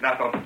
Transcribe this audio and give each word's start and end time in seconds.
Nathan, 0.00 0.44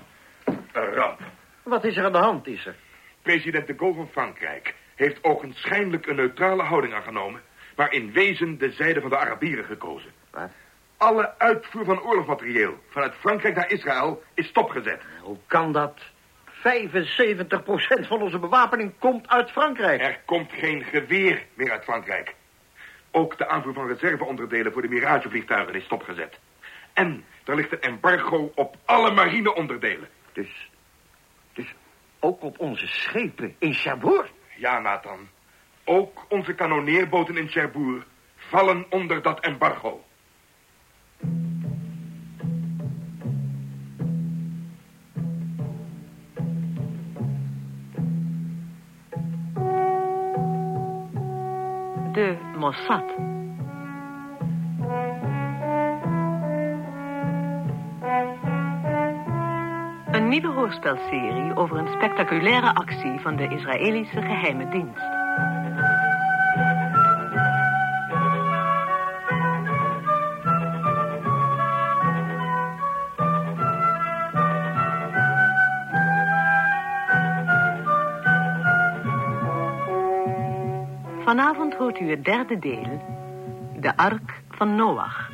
een 0.73 0.95
ramp. 0.95 1.21
Wat 1.63 1.85
is 1.85 1.97
er 1.97 2.05
aan 2.05 2.13
de 2.13 2.19
hand, 2.19 2.47
is 2.47 2.67
er? 2.67 2.77
President 3.23 3.67
de 3.67 3.75
Gaulle 3.77 3.95
van 3.95 4.09
Frankrijk 4.09 4.75
heeft 4.95 5.25
ogenschijnlijk 5.25 6.07
een 6.07 6.17
neutrale 6.17 6.63
houding 6.63 6.95
aangenomen... 6.95 7.43
maar 7.77 7.93
in 7.93 8.13
wezen 8.13 8.59
de 8.59 8.71
zijde 8.71 9.01
van 9.01 9.11
de 9.11 9.19
Arabieren 9.19 9.65
gekozen. 9.65 10.11
Wat? 10.31 10.51
Alle 10.97 11.39
uitvoer 11.39 11.85
van 11.85 12.03
oorlogsmaterieel 12.03 12.79
vanuit 12.89 13.15
Frankrijk 13.15 13.57
naar 13.57 13.71
Israël 13.71 14.23
is 14.35 14.47
stopgezet. 14.47 15.03
Hoe 15.21 15.39
kan 15.47 15.73
dat? 15.73 16.01
75% 16.65 18.07
van 18.09 18.23
onze 18.23 18.39
bewapening 18.39 18.93
komt 18.99 19.29
uit 19.29 19.51
Frankrijk. 19.51 20.01
Er 20.01 20.21
komt 20.25 20.53
geen 20.53 20.85
geweer 20.85 21.47
meer 21.55 21.71
uit 21.71 21.85
Frankrijk. 21.85 22.35
Ook 23.11 23.39
de 23.39 23.49
aanvoer 23.49 23.75
van 23.75 23.87
reserveonderdelen 23.87 24.73
voor 24.73 24.83
de 24.83 24.89
Miragevliegtuigen 24.89 25.75
is 25.75 25.85
stopgezet. 25.85 26.39
En 26.95 27.25
er 27.45 27.55
ligt 27.55 27.73
een 27.73 27.81
embargo 27.81 28.53
op 28.55 28.77
alle 28.85 29.11
marineonderdelen. 29.11 30.09
Dus, 30.33 30.71
dus 31.53 31.75
ook 32.21 32.43
op 32.43 32.59
onze 32.59 32.87
schepen 32.87 33.57
in 33.59 33.75
Cherbourg? 33.75 34.31
Ja, 34.57 34.81
Nathan. 34.81 35.29
Ook 35.85 36.27
onze 36.29 36.55
kanoneerboten 36.55 37.37
in 37.37 37.49
Cherbourg 37.49 38.07
vallen 38.37 38.87
onder 38.91 39.23
dat 39.23 39.41
embargo. 39.41 40.05
De 52.13 52.53
Mossad. 52.57 53.34
Nieuwe 60.45 60.59
hoorspelserie 60.59 61.57
over 61.57 61.77
een 61.79 61.89
spectaculaire 61.89 62.75
actie 62.75 63.21
van 63.21 63.37
de 63.37 63.49
Israëlische 63.49 64.23
geheime 64.23 64.69
dienst. 64.69 65.01
Vanavond 81.25 81.75
hoort 81.75 82.01
u 82.01 82.11
het 82.11 82.25
derde 82.25 82.59
deel, 82.59 83.03
de 83.81 83.97
Ark 83.97 84.43
van 84.51 84.75
Noach. 84.75 85.34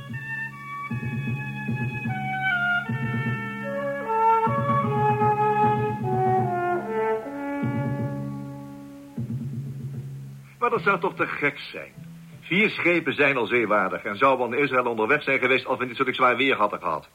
Maar 10.61 10.71
dat 10.71 10.83
zou 10.83 11.01
toch 11.01 11.15
te 11.15 11.27
gek 11.27 11.59
zijn. 11.59 11.93
Vier 12.41 12.71
schepen 12.71 13.15
zijn 13.15 13.37
al 13.37 13.47
zeewaardig 13.47 14.03
en 14.03 14.17
zouden 14.17 14.49
van 14.49 14.59
Israël 14.59 14.85
onderweg 14.85 15.23
zijn 15.23 15.39
geweest 15.39 15.67
als 15.67 15.79
we 15.79 15.85
niet 15.85 15.97
zulk 15.97 16.15
zwaar 16.15 16.37
weer 16.37 16.57
hadden 16.57 16.79
gehad. 16.79 17.09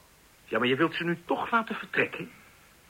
Ja, 0.45 0.59
maar 0.59 0.67
je 0.67 0.75
wilt 0.75 0.93
ze 0.93 1.03
nu 1.03 1.17
toch 1.25 1.51
laten 1.51 1.75
vertrekken? 1.75 2.29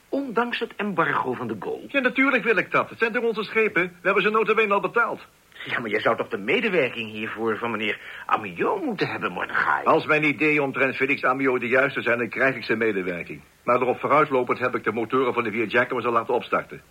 Ondanks 0.09 0.59
het 0.59 0.75
embargo 0.75 1.33
van 1.33 1.47
de 1.47 1.55
Gaulle. 1.59 1.85
Ja, 1.87 1.99
natuurlijk 1.99 2.43
wil 2.43 2.57
ik 2.57 2.71
dat. 2.71 2.89
Het 2.89 2.99
zijn 2.99 3.11
toch 3.11 3.23
onze 3.23 3.43
schepen? 3.43 3.83
We 3.83 3.99
hebben 4.01 4.23
ze 4.23 4.29
notabene 4.29 4.73
al 4.73 4.79
betaald. 4.79 5.27
Ja, 5.65 5.79
maar 5.79 5.89
je 5.89 5.99
zou 5.99 6.17
toch 6.17 6.27
de 6.27 6.37
medewerking 6.37 7.11
hiervoor 7.11 7.57
van 7.57 7.71
meneer 7.71 7.99
Amiot 8.25 8.83
moeten 8.83 9.07
hebben, 9.07 9.31
Mordechai? 9.31 9.85
Als 9.85 10.05
mijn 10.05 10.23
ideeën 10.23 10.61
omtrent 10.61 10.95
Felix 10.95 11.23
Amiot 11.23 11.59
de 11.59 11.67
juiste 11.67 12.01
zijn, 12.01 12.17
dan 12.17 12.29
krijg 12.29 12.55
ik 12.55 12.63
zijn 12.63 12.77
medewerking. 12.77 13.41
Maar 13.63 13.81
erop 13.81 13.99
vooruitlopend 13.99 14.59
heb 14.59 14.75
ik 14.75 14.83
de 14.83 14.91
motoren 14.91 15.33
van 15.33 15.43
de 15.43 15.51
vier 15.51 15.67
Jacobs 15.67 16.05
al 16.05 16.11
laten 16.11 16.33
opstarten. 16.33 16.81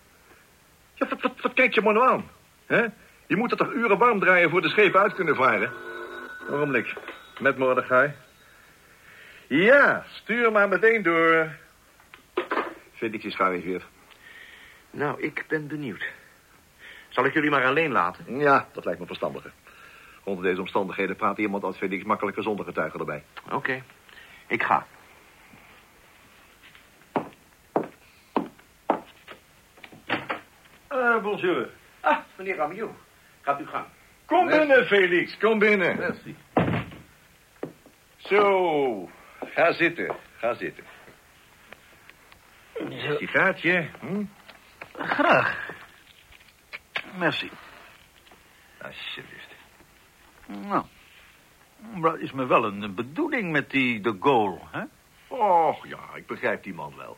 Ja, 0.94 1.08
wat, 1.08 1.20
wat, 1.22 1.40
wat 1.40 1.52
kijk 1.52 1.74
je 1.74 1.82
maar 1.82 1.94
nou 1.94 2.08
aan? 2.08 2.24
hè? 2.66 2.86
Je 3.26 3.36
moet 3.36 3.50
er 3.50 3.56
toch 3.56 3.72
uren 3.72 3.98
warm 3.98 4.20
draaien 4.20 4.50
voor 4.50 4.62
de 4.62 4.68
schepen 4.68 5.00
uit 5.00 5.14
kunnen 5.14 5.36
varen? 5.36 5.72
Waarom 6.48 6.70
niks? 6.70 6.94
Met 7.40 7.58
Mordechai. 7.58 8.12
Ja, 9.46 10.04
stuur 10.08 10.52
maar 10.52 10.68
meteen 10.68 11.02
door. 11.02 11.48
Felix 12.92 13.24
is 13.24 13.36
gearriveerd. 13.36 13.84
Nou, 14.90 15.20
ik 15.22 15.44
ben 15.48 15.66
benieuwd. 15.66 16.04
Zal 17.08 17.24
ik 17.24 17.34
jullie 17.34 17.50
maar 17.50 17.64
alleen 17.64 17.92
laten? 17.92 18.38
Ja, 18.38 18.68
dat 18.72 18.84
lijkt 18.84 19.00
me 19.00 19.06
verstandiger. 19.06 19.52
Onder 20.24 20.44
deze 20.44 20.60
omstandigheden 20.60 21.16
praat 21.16 21.38
iemand 21.38 21.64
als 21.64 21.76
Felix 21.76 22.04
makkelijker 22.04 22.42
zonder 22.42 22.64
getuigen 22.64 23.00
erbij. 23.00 23.24
Oké, 23.50 23.82
ik 24.46 24.62
ga. 24.62 24.86
Ah, 30.86 31.22
bonjour. 31.22 31.68
Ah, 32.00 32.18
meneer 32.36 32.60
Amiot. 32.60 32.90
Gaat 33.44 33.60
u 33.60 33.66
gang. 33.66 33.86
Kom 34.26 34.46
binnen, 34.46 34.86
Felix, 34.86 35.38
kom 35.38 35.58
binnen. 35.58 35.96
Merci. 35.98 36.36
Zo, 38.16 39.10
ga 39.40 39.72
zitten, 39.72 40.16
ga 40.36 40.54
zitten. 40.54 40.84
Een 42.74 43.16
sigaartje, 43.18 43.90
hm? 44.00 44.24
Graag. 44.92 45.68
Merci. 47.18 47.50
Alsjeblieft. 48.82 49.54
Nou, 50.46 50.84
dat 52.00 52.18
is 52.18 52.32
me 52.32 52.46
wel 52.46 52.64
een 52.64 52.94
bedoeling 52.94 53.52
met 53.52 53.70
die 53.70 54.00
de 54.00 54.16
Gaulle, 54.20 54.60
hè? 54.70 54.82
Och, 55.28 55.86
ja, 55.86 56.14
ik 56.14 56.26
begrijp 56.26 56.62
die 56.62 56.74
man 56.74 56.96
wel. 56.96 57.16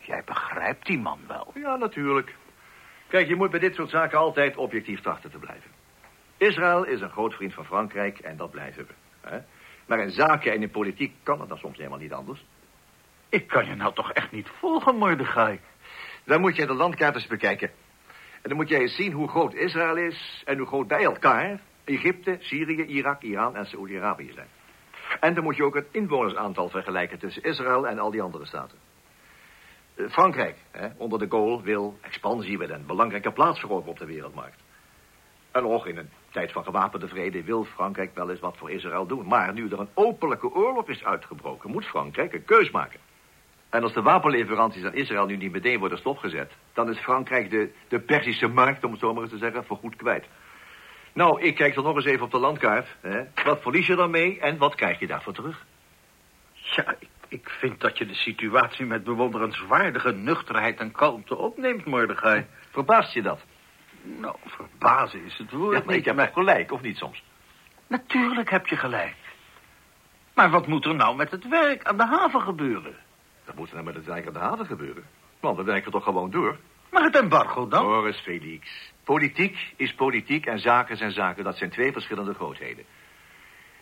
Jij 0.00 0.22
begrijpt 0.24 0.86
die 0.86 0.98
man 0.98 1.20
wel. 1.26 1.52
Ja, 1.54 1.76
natuurlijk. 1.76 2.34
Kijk, 3.10 3.28
je 3.28 3.36
moet 3.36 3.50
bij 3.50 3.60
dit 3.60 3.74
soort 3.74 3.90
zaken 3.90 4.18
altijd 4.18 4.56
objectief 4.56 5.00
trachten 5.00 5.30
te 5.30 5.38
blijven. 5.38 5.70
Israël 6.36 6.84
is 6.84 7.00
een 7.00 7.10
groot 7.10 7.34
vriend 7.34 7.54
van 7.54 7.64
Frankrijk 7.64 8.18
en 8.18 8.36
dat 8.36 8.50
blijven 8.50 8.86
we. 8.86 8.92
Hè? 9.28 9.38
Maar 9.86 9.98
in 9.98 10.10
zaken 10.10 10.52
en 10.52 10.62
in 10.62 10.70
politiek 10.70 11.14
kan 11.22 11.40
het 11.40 11.48
dan 11.48 11.58
soms 11.58 11.76
helemaal 11.76 11.98
niet 11.98 12.12
anders. 12.12 12.44
Ik 13.28 13.46
kan 13.46 13.66
je 13.66 13.74
nou 13.74 13.94
toch 13.94 14.12
echt 14.12 14.30
niet 14.30 14.48
volgen, 14.48 14.96
Mordechai. 14.96 15.60
Dan 16.24 16.40
moet 16.40 16.56
je 16.56 16.66
de 16.66 16.74
landkaart 16.74 17.14
eens 17.14 17.26
bekijken. 17.26 17.70
En 18.42 18.48
dan 18.48 18.56
moet 18.56 18.68
jij 18.68 18.80
eens 18.80 18.96
zien 18.96 19.12
hoe 19.12 19.28
groot 19.28 19.54
Israël 19.54 19.96
is 19.96 20.42
en 20.46 20.58
hoe 20.58 20.66
groot 20.66 20.86
bij 20.86 21.04
elkaar 21.04 21.60
Egypte, 21.84 22.36
Syrië, 22.40 22.82
Irak, 22.82 23.22
Iran 23.22 23.56
en 23.56 23.66
Saoedi-Arabië 23.66 24.32
zijn. 24.32 24.48
En 25.20 25.34
dan 25.34 25.44
moet 25.44 25.56
je 25.56 25.64
ook 25.64 25.74
het 25.74 25.88
inwonersaantal 25.90 26.68
vergelijken 26.68 27.18
tussen 27.18 27.42
Israël 27.42 27.88
en 27.88 27.98
al 27.98 28.10
die 28.10 28.22
andere 28.22 28.46
staten. 28.46 28.78
Frankrijk, 30.08 30.56
hè, 30.70 30.88
onder 30.96 31.18
de 31.18 31.26
Gaulle, 31.28 31.62
wil 31.62 31.98
expansie, 32.00 32.58
wil 32.58 32.70
een 32.70 32.86
belangrijke 32.86 33.32
plaats 33.32 33.60
veroveren 33.60 33.90
op 33.90 33.98
de 33.98 34.06
wereldmarkt. 34.06 34.60
En 35.50 35.66
ook 35.66 35.86
in 35.86 35.96
een 35.96 36.10
tijd 36.30 36.52
van 36.52 36.64
gewapende 36.64 37.08
vrede 37.08 37.44
wil 37.44 37.64
Frankrijk 37.64 38.14
wel 38.14 38.30
eens 38.30 38.40
wat 38.40 38.56
voor 38.56 38.70
Israël 38.70 39.06
doen. 39.06 39.26
Maar 39.26 39.52
nu 39.52 39.68
er 39.68 39.80
een 39.80 39.88
openlijke 39.94 40.54
oorlog 40.54 40.88
is 40.88 41.04
uitgebroken, 41.04 41.70
moet 41.70 41.86
Frankrijk 41.86 42.32
een 42.32 42.44
keus 42.44 42.70
maken. 42.70 43.00
En 43.70 43.82
als 43.82 43.92
de 43.92 44.02
wapenleveranties 44.02 44.84
aan 44.84 44.94
Israël 44.94 45.26
nu 45.26 45.36
niet 45.36 45.52
meteen 45.52 45.78
worden 45.78 45.98
stopgezet... 45.98 46.52
dan 46.72 46.90
is 46.90 46.98
Frankrijk 46.98 47.50
de, 47.50 47.72
de 47.88 48.00
Persische 48.00 48.48
markt, 48.48 48.84
om 48.84 48.90
het 48.90 49.00
zo 49.00 49.12
maar 49.12 49.22
eens 49.22 49.32
te 49.32 49.38
zeggen, 49.38 49.64
voorgoed 49.64 49.96
kwijt. 49.96 50.26
Nou, 51.12 51.40
ik 51.40 51.54
kijk 51.54 51.74
dan 51.74 51.84
nog 51.84 51.96
eens 51.96 52.04
even 52.04 52.24
op 52.24 52.30
de 52.30 52.38
landkaart. 52.38 52.96
Hè. 53.00 53.22
Wat 53.44 53.62
verlies 53.62 53.86
je 53.86 53.94
dan 53.94 54.10
mee 54.10 54.40
en 54.40 54.58
wat 54.58 54.74
krijg 54.74 54.98
je 54.98 55.06
daarvoor 55.06 55.32
terug? 55.32 55.66
Ja, 56.52 56.94
ik, 56.98 57.08
ik 57.30 57.48
vind 57.48 57.80
dat 57.80 57.98
je 57.98 58.06
de 58.06 58.14
situatie 58.14 58.86
met 58.86 59.04
bewonderenswaardige 59.04 60.12
nuchterheid 60.12 60.78
en 60.78 60.92
kalmte 60.92 61.36
opneemt, 61.36 61.84
Mordechai. 61.84 62.46
Verbaast 62.70 63.12
je 63.12 63.22
dat? 63.22 63.40
Nou, 64.02 64.36
verbazen 64.44 65.24
is 65.24 65.38
het 65.38 65.50
woord 65.50 65.76
Ja, 65.76 65.84
maar 65.84 65.94
niet, 65.94 66.06
ik 66.06 66.16
heb 66.16 66.16
toch 66.16 66.32
gelijk, 66.32 66.72
of 66.72 66.80
niet 66.80 66.96
soms? 66.96 67.22
Natuurlijk 67.86 68.50
heb 68.50 68.66
je 68.66 68.76
gelijk. 68.76 69.16
Maar 70.34 70.50
wat 70.50 70.66
moet 70.66 70.84
er 70.84 70.94
nou 70.94 71.16
met 71.16 71.30
het 71.30 71.48
werk 71.48 71.84
aan 71.84 71.96
de 71.96 72.06
haven 72.06 72.40
gebeuren? 72.40 72.96
Dat 73.44 73.54
moet 73.54 73.68
er 73.68 73.74
nou 73.74 73.86
met 73.86 73.94
het 73.94 74.04
werk 74.04 74.26
aan 74.26 74.32
de 74.32 74.38
haven 74.38 74.66
gebeuren. 74.66 75.04
Want 75.40 75.56
we 75.56 75.62
werken 75.62 75.90
toch 75.90 76.04
gewoon 76.04 76.30
door? 76.30 76.58
Maar 76.90 77.02
het 77.02 77.16
embargo 77.16 77.68
dan? 77.68 77.84
Hoor 77.84 78.06
eens, 78.06 78.20
Felix. 78.20 78.92
Politiek 79.04 79.72
is 79.76 79.94
politiek 79.94 80.46
en 80.46 80.58
zaken 80.58 80.96
zijn 80.96 81.12
zaken. 81.12 81.44
Dat 81.44 81.56
zijn 81.56 81.70
twee 81.70 81.92
verschillende 81.92 82.34
grootheden. 82.34 82.84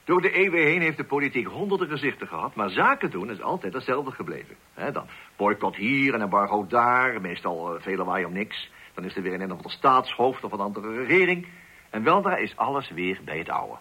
Door 0.08 0.20
de 0.20 0.30
eeuwen 0.30 0.62
heen 0.62 0.80
heeft 0.80 0.96
de 0.96 1.04
politiek 1.04 1.46
honderden 1.46 1.88
gezichten 1.88 2.26
gehad... 2.26 2.54
maar 2.54 2.70
zaken 2.70 3.10
doen 3.10 3.30
is 3.30 3.40
altijd 3.40 3.72
hetzelfde 3.72 4.10
gebleven. 4.10 4.56
He, 4.74 4.92
dan 4.92 5.06
boycott 5.36 5.76
hier 5.76 6.14
en 6.14 6.20
embargo 6.20 6.66
daar, 6.66 7.20
meestal 7.20 7.74
uh, 7.74 7.82
vele 7.82 8.04
waai 8.04 8.24
om 8.24 8.32
niks. 8.32 8.70
Dan 8.94 9.04
is 9.04 9.16
er 9.16 9.22
weer 9.22 9.34
een 9.34 9.44
of 9.44 9.56
ander 9.56 9.70
staatshoofd 9.70 10.44
of 10.44 10.52
een 10.52 10.60
andere 10.60 10.96
regering. 10.96 11.46
En 11.90 12.02
weldra 12.02 12.36
is 12.36 12.56
alles 12.56 12.90
weer 12.90 13.20
bij 13.24 13.38
het 13.38 13.48
oude. 13.48 13.76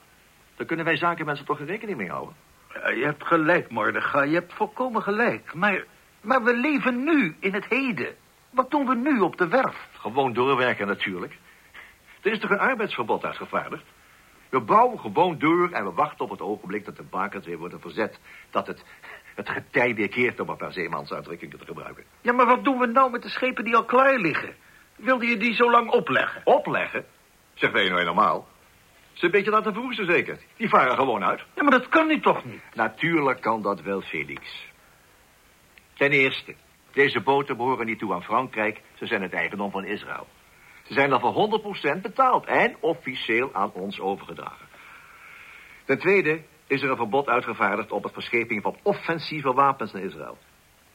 Dan 0.55 0.65
kunnen 0.65 0.85
wij 0.85 0.97
zakenmensen 0.97 1.45
toch 1.45 1.57
geen 1.57 1.65
rekening 1.65 1.97
mee 1.97 2.09
houden. 2.09 2.35
Ja, 2.73 2.89
je 2.89 3.03
hebt 3.03 3.23
gelijk, 3.23 3.69
Mordechai. 3.69 4.29
Je 4.29 4.35
hebt 4.35 4.53
volkomen 4.53 5.01
gelijk. 5.01 5.53
Maar, 5.53 5.83
maar 6.21 6.43
we 6.43 6.55
leven 6.55 7.03
nu 7.03 7.35
in 7.39 7.53
het 7.53 7.65
heden. 7.65 8.15
Wat 8.49 8.71
doen 8.71 8.85
we 8.87 8.95
nu 8.95 9.19
op 9.19 9.37
de 9.37 9.47
werf? 9.47 9.87
Gewoon 9.93 10.33
doorwerken 10.33 10.87
natuurlijk. 10.87 11.37
Er 12.21 12.31
is 12.31 12.39
toch 12.39 12.49
een 12.49 12.59
arbeidsverbod 12.59 13.25
uitgevaardigd? 13.25 13.83
We 14.49 14.59
bouwen 14.59 14.99
gewoon 14.99 15.37
door 15.37 15.71
en 15.71 15.83
we 15.83 15.91
wachten 15.91 16.25
op 16.25 16.31
het 16.31 16.41
ogenblik 16.41 16.85
dat 16.85 16.95
de 16.97 17.03
bakens 17.03 17.45
weer 17.45 17.57
worden 17.57 17.81
verzet. 17.81 18.19
Dat 18.49 18.67
het, 18.67 18.83
het 19.35 19.49
getij 19.49 19.95
weer 19.95 20.09
keert, 20.09 20.39
om 20.39 20.49
een 20.49 20.57
paar 20.57 20.73
zeemansuitdrukkingen 20.73 21.59
te 21.59 21.65
gebruiken. 21.65 22.03
Ja, 22.21 22.33
maar 22.33 22.45
wat 22.45 22.63
doen 22.63 22.77
we 22.77 22.85
nou 22.85 23.11
met 23.11 23.21
de 23.21 23.29
schepen 23.29 23.63
die 23.63 23.75
al 23.75 23.85
klaar 23.85 24.19
liggen? 24.19 24.55
Wilde 24.95 25.25
je 25.25 25.37
die 25.37 25.53
zo 25.53 25.71
lang 25.71 25.89
opleggen? 25.89 26.41
Opleggen? 26.43 27.05
Zeg, 27.53 27.71
ben 27.71 27.83
je 27.83 27.89
nou 27.89 28.01
helemaal? 28.01 28.47
Ze 29.13 29.25
een 29.25 29.31
beetje 29.31 29.51
laten 29.51 29.73
verroesten 29.73 30.05
zeker. 30.05 30.39
Die 30.57 30.69
varen 30.69 30.95
gewoon 30.95 31.23
uit. 31.23 31.43
Ja, 31.55 31.63
maar 31.63 31.71
dat 31.71 31.89
kan 31.89 32.07
nu 32.07 32.19
toch 32.19 32.45
niet? 32.45 32.61
Natuurlijk 32.73 33.41
kan 33.41 33.61
dat 33.61 33.81
wel, 33.81 34.01
Felix. 34.01 34.65
Ten 35.93 36.11
eerste, 36.11 36.55
deze 36.93 37.21
boten 37.21 37.57
behoren 37.57 37.85
niet 37.85 37.99
toe 37.99 38.13
aan 38.13 38.23
Frankrijk. 38.23 38.81
Ze 38.93 39.05
zijn 39.05 39.21
het 39.21 39.33
eigendom 39.33 39.71
van 39.71 39.85
Israël. 39.85 40.27
Ze 40.87 40.93
zijn 40.93 41.13
al 41.13 41.19
voor 41.19 41.61
100% 41.97 42.01
betaald 42.01 42.45
en 42.45 42.75
officieel 42.79 43.53
aan 43.53 43.71
ons 43.73 43.99
overgedragen. 43.99 44.65
Ten 45.85 45.99
tweede 45.99 46.41
is 46.67 46.81
er 46.81 46.89
een 46.89 46.95
verbod 46.95 47.27
uitgevaardigd 47.27 47.91
op 47.91 48.03
het 48.03 48.13
verscheping 48.13 48.61
van 48.61 48.77
offensieve 48.83 49.53
wapens 49.53 49.91
naar 49.91 50.03
Israël. 50.03 50.37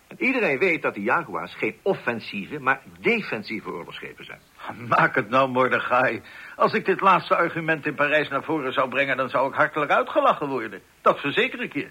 En 0.08 0.22
iedereen 0.24 0.58
weet 0.58 0.82
dat 0.82 0.94
de 0.94 1.02
Jaguars 1.02 1.54
geen 1.54 1.76
offensieve, 1.82 2.58
maar 2.58 2.82
defensieve 3.00 3.70
oorlogsschepen 3.70 4.24
zijn. 4.24 4.40
Maak 4.88 5.14
het 5.14 5.28
nou, 5.28 5.50
Mordechai. 5.50 6.22
Als 6.56 6.72
ik 6.72 6.84
dit 6.84 7.00
laatste 7.00 7.36
argument 7.36 7.86
in 7.86 7.94
Parijs 7.94 8.28
naar 8.28 8.42
voren 8.42 8.72
zou 8.72 8.88
brengen... 8.88 9.16
dan 9.16 9.28
zou 9.28 9.48
ik 9.48 9.54
hartelijk 9.54 9.90
uitgelachen 9.90 10.48
worden. 10.48 10.82
Dat 11.00 11.20
verzeker 11.20 11.60
ik 11.60 11.72
je. 11.72 11.88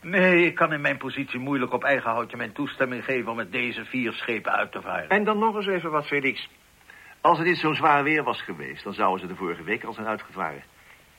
Nee, 0.00 0.46
ik 0.46 0.54
kan 0.54 0.72
in 0.72 0.80
mijn 0.80 0.96
positie 0.96 1.38
moeilijk 1.38 1.72
op 1.72 1.84
eigen 1.84 2.10
houtje 2.10 2.36
mijn 2.36 2.52
toestemming 2.52 3.04
geven... 3.04 3.30
om 3.30 3.36
met 3.36 3.52
deze 3.52 3.84
vier 3.84 4.12
schepen 4.12 4.52
uit 4.52 4.72
te 4.72 4.80
varen. 4.80 5.08
En 5.08 5.24
dan 5.24 5.38
nog 5.38 5.56
eens 5.56 5.66
even 5.66 5.90
wat, 5.90 6.06
Felix. 6.06 6.48
Als 7.26 7.38
het 7.38 7.46
niet 7.46 7.58
zo 7.58 7.72
zwaar 7.72 8.02
weer 8.02 8.22
was 8.22 8.42
geweest... 8.42 8.84
dan 8.84 8.94
zouden 8.94 9.20
ze 9.20 9.26
de 9.26 9.38
vorige 9.38 9.62
week 9.62 9.84
al 9.84 9.92
zijn 9.92 10.06
uitgevaren. 10.06 10.62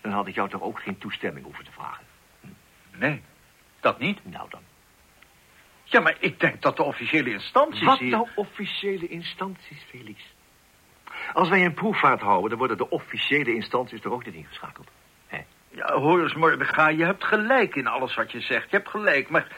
Dan 0.01 0.12
had 0.12 0.27
ik 0.27 0.36
jou 0.36 0.50
toch 0.50 0.62
ook 0.62 0.81
geen 0.81 0.98
toestemming 0.98 1.45
hoeven 1.45 1.65
te 1.65 1.71
vragen. 1.71 2.04
Nee, 2.95 3.21
dat 3.80 4.00
niet. 4.00 4.19
Nou 4.25 4.50
dan. 4.50 4.62
Ja, 5.83 6.00
maar 6.00 6.15
ik 6.19 6.39
denk 6.39 6.62
dat 6.62 6.75
de 6.77 6.83
officiële 6.83 7.30
instanties 7.31 7.83
Wat 7.83 8.00
hier... 8.00 8.09
nou 8.09 8.27
officiële 8.36 9.07
instanties, 9.07 9.83
Felix? 9.89 10.33
Als 11.33 11.50
wij 11.50 11.65
een 11.65 11.74
proefvaart 11.74 12.21
houden, 12.21 12.50
dan 12.50 12.57
worden 12.57 12.77
de 12.77 12.89
officiële 12.89 13.53
instanties 13.53 14.03
er 14.03 14.12
ook 14.12 14.25
niet 14.25 14.36
ingeschakeld. 14.36 14.88
Ja, 15.69 15.94
hoor 15.94 16.21
eens, 16.21 16.33
Mordechai, 16.36 16.98
je 16.98 17.06
hebt 17.06 17.24
gelijk 17.24 17.75
in 17.75 17.88
alles 17.88 18.15
wat 18.15 18.31
je 18.31 18.42
zegt. 18.42 18.69
Je 18.69 18.75
hebt 18.75 18.89
gelijk, 18.89 19.30
maar 19.30 19.56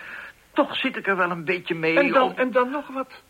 toch 0.54 0.76
zit 0.76 0.96
ik 0.96 1.08
er 1.08 1.18
wel 1.18 1.32
een 1.32 1.46
beetje 1.46 1.76
mee... 1.76 2.00
En 2.00 2.12
dan, 2.12 2.30
om- 2.30 2.38
en 2.38 2.52
dan 2.52 2.70
nog 2.70 2.88
wat. 2.88 3.24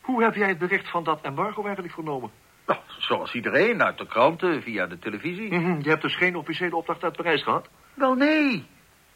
Hoe 0.00 0.22
heb 0.22 0.34
jij 0.34 0.48
het 0.48 0.58
bericht 0.58 0.90
van 0.90 1.04
dat 1.04 1.20
embargo 1.20 1.64
eigenlijk 1.64 1.94
vernomen? 1.94 2.30
Nou, 2.66 2.80
zoals 2.98 3.34
iedereen, 3.34 3.82
uit 3.82 3.98
de 3.98 4.06
kranten, 4.06 4.62
via 4.62 4.86
de 4.86 4.98
televisie. 4.98 5.54
Mhm, 5.54 5.80
Je 5.82 5.88
hebt 5.88 6.02
dus 6.02 6.16
geen 6.16 6.36
officiële 6.36 6.76
opdracht 6.76 7.04
uit 7.04 7.16
Parijs 7.16 7.42
gehad? 7.42 7.68
Wel, 7.94 8.14
nee. 8.14 8.66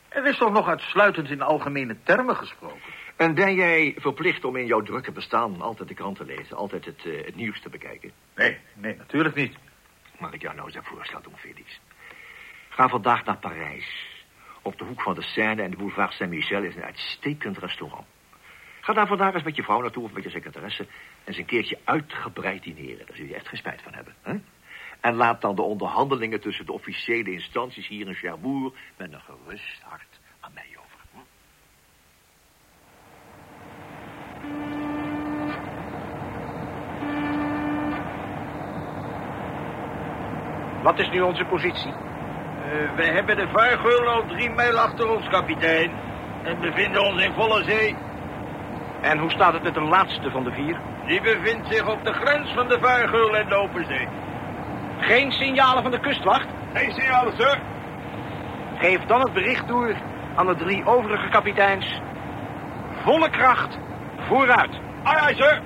Er 0.08 0.26
is 0.26 0.38
toch 0.38 0.52
nog 0.52 0.68
uitsluitend 0.68 1.30
in 1.30 1.42
algemene 1.42 1.96
termen 2.02 2.36
gesproken. 2.36 2.92
En 3.16 3.34
ben 3.34 3.54
jij 3.54 3.94
verplicht 3.98 4.44
om 4.44 4.56
in 4.56 4.66
jouw 4.66 4.82
drukke 4.82 5.12
bestaan 5.12 5.60
altijd 5.60 5.88
de 5.88 5.94
krant 5.94 6.16
te 6.16 6.24
lezen, 6.24 6.56
altijd 6.56 6.84
het, 6.84 7.04
eh, 7.04 7.24
het 7.24 7.36
nieuws 7.36 7.60
te 7.60 7.68
bekijken? 7.68 8.12
Nee, 8.34 8.58
nee, 8.74 8.96
natuurlijk 8.96 9.34
niet. 9.34 9.56
Mag 10.18 10.32
ik 10.32 10.42
jou 10.42 10.54
nou 10.54 10.66
eens 10.66 10.76
een 10.76 10.84
voorstel 10.84 11.22
doen, 11.22 11.36
Felix? 11.36 11.80
Ga 12.68 12.88
vandaag 12.88 13.24
naar 13.24 13.38
Parijs. 13.38 14.14
Op 14.62 14.78
de 14.78 14.84
hoek 14.84 15.02
van 15.02 15.14
de 15.14 15.22
Seine 15.22 15.62
en 15.62 15.70
de 15.70 15.76
boulevard 15.76 16.12
Saint-Michel 16.12 16.62
is 16.62 16.76
een 16.76 16.82
uitstekend 16.84 17.58
restaurant. 17.58 18.06
Ga 18.86 18.92
daar 18.92 19.06
vandaag 19.06 19.34
eens 19.34 19.42
met 19.42 19.56
je 19.56 19.62
vrouw 19.62 19.80
naartoe 19.80 20.04
of 20.04 20.12
met 20.12 20.22
je 20.22 20.30
secretaresse... 20.30 20.82
en 20.82 20.88
eens 21.24 21.36
een 21.36 21.44
keertje 21.44 21.78
uitgebreid 21.84 22.62
dineren. 22.62 23.06
Daar 23.06 23.16
zul 23.16 23.26
je 23.26 23.34
echt 23.34 23.48
geen 23.48 23.58
spijt 23.58 23.82
van 23.82 23.94
hebben. 23.94 24.14
Hè? 24.22 24.34
En 25.00 25.14
laat 25.14 25.40
dan 25.40 25.54
de 25.54 25.62
onderhandelingen 25.62 26.40
tussen 26.40 26.66
de 26.66 26.72
officiële 26.72 27.32
instanties 27.32 27.88
hier 27.88 28.06
in 28.06 28.14
Cherbourg... 28.14 28.74
met 28.96 29.12
een 29.12 29.20
gerust 29.20 29.82
hart 29.82 30.20
aan 30.40 30.50
mij 30.54 30.76
over. 30.78 31.00
Hm? 31.12 31.18
Wat 40.82 40.98
is 40.98 41.10
nu 41.10 41.20
onze 41.20 41.44
positie? 41.44 41.92
Eh, 41.92 42.94
we 42.96 43.04
hebben 43.04 43.36
de 43.36 43.48
vaargeul 43.48 44.08
al 44.08 44.26
drie 44.26 44.50
mijl 44.50 44.78
achter 44.78 45.08
ons, 45.08 45.28
kapitein. 45.28 45.90
En 46.42 46.60
bevinden 46.60 47.02
ons 47.02 47.22
in 47.22 47.32
volle 47.32 47.64
zee. 47.64 48.05
En 49.10 49.18
hoe 49.18 49.30
staat 49.30 49.52
het 49.52 49.62
met 49.62 49.74
de 49.74 49.80
laatste 49.80 50.30
van 50.30 50.44
de 50.44 50.52
vier? 50.52 50.80
Die 51.06 51.20
bevindt 51.20 51.68
zich 51.74 51.88
op 51.88 52.04
de 52.04 52.12
grens 52.12 52.52
van 52.54 52.68
de 52.68 52.78
vaargeul 52.80 53.36
en 53.36 53.48
de 53.48 53.54
open 53.54 53.84
zee. 53.84 54.08
Geen 54.98 55.32
signalen 55.32 55.82
van 55.82 55.90
de 55.90 56.00
kustwacht? 56.00 56.46
Geen 56.72 56.92
signalen, 56.92 57.32
sir. 57.36 57.58
Geef 58.78 59.00
dan 59.06 59.20
het 59.20 59.32
bericht 59.32 59.68
door 59.68 59.94
aan 60.34 60.46
de 60.46 60.56
drie 60.56 60.86
overige 60.86 61.28
kapiteins. 61.28 62.00
Volle 63.02 63.30
kracht, 63.30 63.78
vooruit. 64.28 64.80
Aye, 65.02 65.20
aye, 65.20 65.34
sir. 65.34 65.60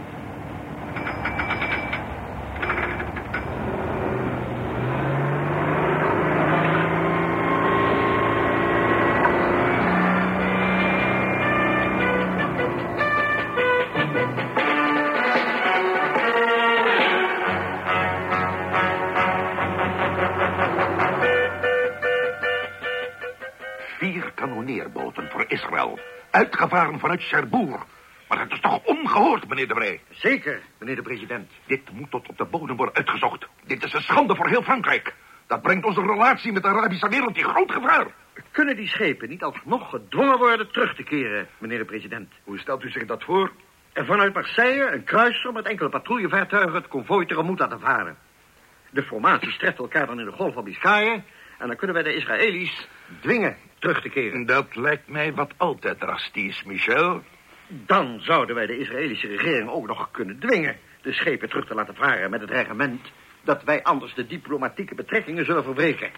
Uitgevaren 26.71 27.01
vanuit 27.01 27.23
Cherbourg. 27.23 27.87
Maar 28.29 28.39
dat 28.39 28.53
is 28.53 28.61
toch 28.61 28.85
ongehoord, 28.85 29.49
meneer 29.49 29.69
de 29.69 29.75
Bree? 29.75 30.01
Zeker, 30.11 30.61
meneer 30.79 30.97
de 30.97 31.03
president. 31.03 31.51
Dit 31.67 31.91
moet 31.93 32.11
tot 32.11 32.29
op 32.29 32.39
de 32.39 32.45
bodem 32.45 32.77
worden 32.77 32.95
uitgezocht. 32.95 33.47
Dit 33.65 33.85
is 33.85 33.93
een 33.93 34.03
schande 34.03 34.37
voor 34.37 34.49
heel 34.49 34.63
Frankrijk. 34.63 35.15
Dat 35.47 35.63
brengt 35.63 35.85
onze 35.85 36.01
relatie 36.01 36.53
met 36.53 36.63
de 36.63 36.69
Arabische 36.69 37.09
wereld 37.09 37.37
in 37.37 37.45
groot 37.45 37.73
gevaar. 37.73 38.07
Kunnen 38.51 38.77
die 38.77 38.89
schepen 38.89 39.29
niet 39.29 39.43
alsnog 39.43 39.91
gedwongen 39.91 40.39
worden 40.39 40.73
terug 40.73 40.95
te 40.95 41.03
keren, 41.03 41.49
meneer 41.59 41.79
de 41.79 41.85
president? 41.85 42.33
Hoe 42.45 42.59
stelt 42.59 42.85
u 42.85 42.91
zich 42.91 43.07
dat 43.07 43.25
voor? 43.25 43.53
En 43.93 44.07
vanuit 44.07 44.35
Marseille 44.35 44.91
een 44.91 45.05
kruiser 45.05 45.53
met 45.53 45.67
enkele 45.67 45.89
patrouillevaartuigen 45.89 46.75
het 46.75 46.89
konvooi 46.89 47.27
tegemoet 47.27 47.59
laten 47.59 47.81
varen. 47.81 48.17
De 48.91 49.03
formaties 49.03 49.59
treffen 49.59 49.85
elkaar 49.85 50.07
dan 50.07 50.19
in 50.19 50.25
de 50.25 50.33
golf 50.33 50.55
van 50.55 50.65
Biscayen... 50.65 51.25
en 51.61 51.67
dan 51.67 51.77
kunnen 51.77 51.97
wij 51.97 52.05
de 52.05 52.15
Israëli's 52.15 52.89
dwingen 53.21 53.57
terug 53.79 54.03
te 54.03 54.09
keren. 54.09 54.47
Dat 54.47 54.77
lijkt 54.77 55.09
mij 55.09 55.35
wat 55.35 55.53
al 55.57 55.75
te 55.75 55.97
drastisch, 55.99 56.65
Michel. 56.65 57.23
Dan 57.69 58.21
zouden 58.21 58.55
wij 58.55 58.67
de 58.67 58.79
Israëlische 58.79 59.27
regering 59.27 59.69
ook 59.69 59.87
nog 59.87 60.11
kunnen 60.11 60.39
dwingen... 60.39 60.77
de 61.03 61.13
schepen 61.13 61.49
terug 61.49 61.67
te 61.67 61.75
laten 61.75 61.95
varen 61.95 62.31
met 62.31 62.41
het 62.41 62.51
reglement... 62.51 63.13
dat 63.45 63.63
wij 63.63 63.83
anders 63.83 64.15
de 64.15 64.27
diplomatieke 64.27 64.95
betrekkingen 64.95 65.45
zullen 65.45 65.65
verbreken. 65.65 66.11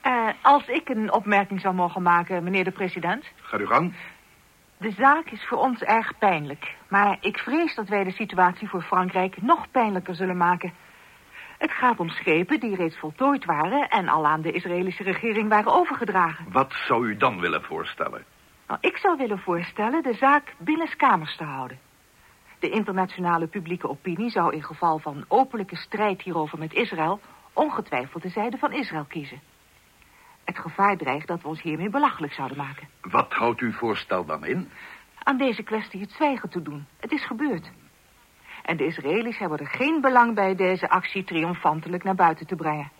Eh, 0.00 0.28
als 0.42 0.68
ik 0.68 0.88
een 0.88 1.12
opmerking 1.12 1.60
zou 1.60 1.74
mogen 1.74 2.02
maken, 2.02 2.44
meneer 2.44 2.64
de 2.64 2.70
president. 2.70 3.24
Ga 3.42 3.58
uw 3.58 3.66
gang. 3.66 3.94
De 4.78 4.90
zaak 4.90 5.30
is 5.30 5.46
voor 5.48 5.58
ons 5.58 5.82
erg 5.82 6.18
pijnlijk. 6.18 6.74
Maar 6.88 7.16
ik 7.20 7.38
vrees 7.38 7.74
dat 7.74 7.88
wij 7.88 8.04
de 8.04 8.12
situatie 8.12 8.68
voor 8.68 8.82
Frankrijk 8.82 9.42
nog 9.42 9.70
pijnlijker 9.70 10.14
zullen 10.14 10.36
maken. 10.36 10.72
Het 11.64 11.72
gaat 11.72 12.00
om 12.00 12.08
schepen 12.08 12.60
die 12.60 12.76
reeds 12.76 12.98
voltooid 12.98 13.44
waren... 13.44 13.88
en 13.88 14.08
al 14.08 14.26
aan 14.26 14.40
de 14.40 14.52
Israëlische 14.52 15.02
regering 15.02 15.48
waren 15.48 15.72
overgedragen. 15.72 16.52
Wat 16.52 16.72
zou 16.86 17.06
u 17.06 17.16
dan 17.16 17.40
willen 17.40 17.62
voorstellen? 17.62 18.24
Nou, 18.66 18.78
ik 18.80 18.96
zou 18.96 19.16
willen 19.16 19.38
voorstellen 19.38 20.02
de 20.02 20.14
zaak 20.14 20.54
binnenskamers 20.58 21.36
te 21.36 21.44
houden. 21.44 21.78
De 22.58 22.70
internationale 22.70 23.46
publieke 23.46 23.88
opinie 23.88 24.30
zou 24.30 24.54
in 24.54 24.62
geval 24.62 24.98
van 24.98 25.24
openlijke 25.28 25.76
strijd 25.76 26.22
hierover 26.22 26.58
met 26.58 26.72
Israël... 26.72 27.20
ongetwijfeld 27.52 28.22
de 28.22 28.28
zijde 28.28 28.58
van 28.58 28.72
Israël 28.72 29.04
kiezen. 29.04 29.40
Het 30.44 30.58
gevaar 30.58 30.96
dreigt 30.96 31.26
dat 31.26 31.42
we 31.42 31.48
ons 31.48 31.62
hiermee 31.62 31.90
belachelijk 31.90 32.32
zouden 32.32 32.56
maken. 32.56 32.88
Wat 33.00 33.32
houdt 33.32 33.60
uw 33.60 33.72
voorstel 33.72 34.24
dan 34.24 34.44
in? 34.44 34.70
Aan 35.22 35.38
deze 35.38 35.62
kwestie 35.62 36.00
het 36.00 36.12
zwijgen 36.12 36.48
te 36.50 36.62
doen. 36.62 36.86
Het 37.00 37.12
is 37.12 37.26
gebeurd. 37.26 37.70
En 38.64 38.76
de 38.76 38.86
Israëli's 38.86 39.38
hebben 39.38 39.58
er 39.58 39.66
geen 39.66 40.00
belang 40.00 40.34
bij 40.34 40.54
deze 40.54 40.88
actie 40.88 41.24
triomfantelijk 41.24 42.04
naar 42.04 42.14
buiten 42.14 42.46
te 42.46 42.56
brengen. 42.56 42.90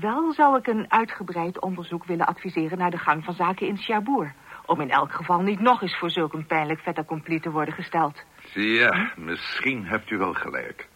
Wel 0.00 0.32
zou 0.32 0.58
ik 0.58 0.66
een 0.66 0.84
uitgebreid 0.88 1.60
onderzoek 1.60 2.04
willen 2.04 2.26
adviseren 2.26 2.78
naar 2.78 2.90
de 2.90 2.98
gang 2.98 3.24
van 3.24 3.34
zaken 3.34 3.66
in 3.66 3.76
Cherbourg. 3.76 4.32
Om 4.66 4.80
in 4.80 4.90
elk 4.90 5.12
geval 5.12 5.40
niet 5.40 5.60
nog 5.60 5.82
eens 5.82 5.98
voor 5.98 6.10
zulk 6.10 6.32
een 6.32 6.46
pijnlijk 6.46 6.80
fait 6.80 6.98
accompli 6.98 7.40
te 7.40 7.50
worden 7.50 7.74
gesteld. 7.74 8.22
Ja, 8.52 9.12
misschien 9.16 9.86
hebt 9.86 10.10
u 10.10 10.18
wel 10.18 10.34
gelijk. 10.34 10.88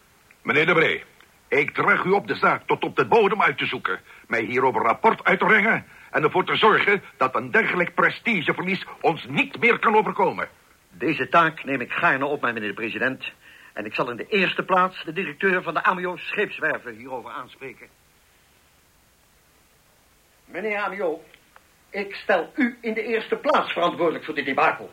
Meneer 0.43 0.65
de 0.65 0.73
Bree, 0.73 1.03
ik 1.47 1.71
draag 1.71 2.03
u 2.03 2.09
op 2.09 2.27
de 2.27 2.35
zaak 2.35 2.61
tot 2.65 2.83
op 2.83 2.95
de 2.95 3.07
bodem 3.07 3.41
uit 3.41 3.57
te 3.57 3.65
zoeken. 3.65 3.99
Mij 4.27 4.43
hierover 4.43 4.81
rapport 4.81 5.23
uit 5.23 5.39
te 5.39 5.45
brengen... 5.45 5.85
en 6.11 6.23
ervoor 6.23 6.45
te 6.45 6.55
zorgen 6.55 7.03
dat 7.17 7.35
een 7.35 7.51
dergelijk 7.51 7.95
prestigeverlies 7.95 8.85
ons 9.01 9.25
niet 9.25 9.59
meer 9.59 9.79
kan 9.79 9.95
overkomen. 9.95 10.47
Deze 10.91 11.29
taak 11.29 11.63
neem 11.63 11.81
ik 11.81 11.91
gaarne 11.91 12.25
op 12.25 12.41
mij, 12.41 12.53
meneer 12.53 12.69
de 12.69 12.75
president. 12.75 13.31
En 13.73 13.85
ik 13.85 13.93
zal 13.93 14.09
in 14.09 14.17
de 14.17 14.27
eerste 14.27 14.63
plaats 14.63 15.03
de 15.03 15.13
directeur 15.13 15.63
van 15.63 15.73
de 15.73 15.83
AMIO 15.83 16.15
scheepswerven 16.15 16.95
hierover 16.95 17.31
aanspreken. 17.31 17.87
Meneer 20.45 20.77
Amiot, 20.77 21.21
ik 21.89 22.15
stel 22.15 22.51
u 22.55 22.77
in 22.81 22.93
de 22.93 23.03
eerste 23.03 23.35
plaats 23.35 23.73
verantwoordelijk 23.73 24.25
voor 24.25 24.35
dit 24.35 24.45
debakel. 24.45 24.91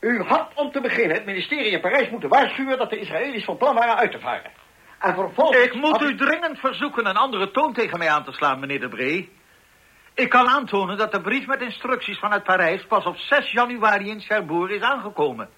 U 0.00 0.22
had 0.22 0.50
om 0.54 0.70
te 0.70 0.80
beginnen 0.80 1.16
het 1.16 1.26
ministerie 1.26 1.70
in 1.70 1.80
Parijs 1.80 2.10
moeten 2.10 2.28
waarschuwen 2.28 2.78
dat 2.78 2.90
de 2.90 2.98
Israëli's 2.98 3.44
van 3.44 3.56
plan 3.56 3.74
waren 3.74 3.96
uit 3.96 4.12
te 4.12 4.20
varen. 4.20 4.50
En 4.98 5.14
vervolgens... 5.14 5.64
Ik 5.64 5.74
moet 5.74 6.02
u 6.02 6.16
dringend 6.16 6.58
verzoeken 6.58 7.06
een 7.06 7.16
andere 7.16 7.50
toon 7.50 7.72
tegen 7.72 7.98
mij 7.98 8.10
aan 8.10 8.24
te 8.24 8.32
slaan, 8.32 8.60
meneer 8.60 8.80
de 8.80 8.88
Bree. 8.88 9.32
Ik 10.14 10.28
kan 10.28 10.48
aantonen 10.48 10.96
dat 10.96 11.12
de 11.12 11.20
brief 11.20 11.46
met 11.46 11.60
instructies 11.60 12.18
vanuit 12.18 12.42
Parijs 12.42 12.86
pas 12.86 13.04
op 13.04 13.16
6 13.16 13.52
januari 13.52 14.08
in 14.08 14.20
Cherbourg 14.20 14.70
is 14.70 14.80
aangekomen. 14.80 15.48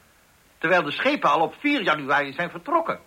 Terwijl 0.59 0.83
de 0.83 0.91
schepen 0.91 1.31
al 1.31 1.41
op 1.41 1.55
4 1.59 1.83
januari 1.83 2.33
zijn 2.33 2.51
vertrokken. 2.51 3.01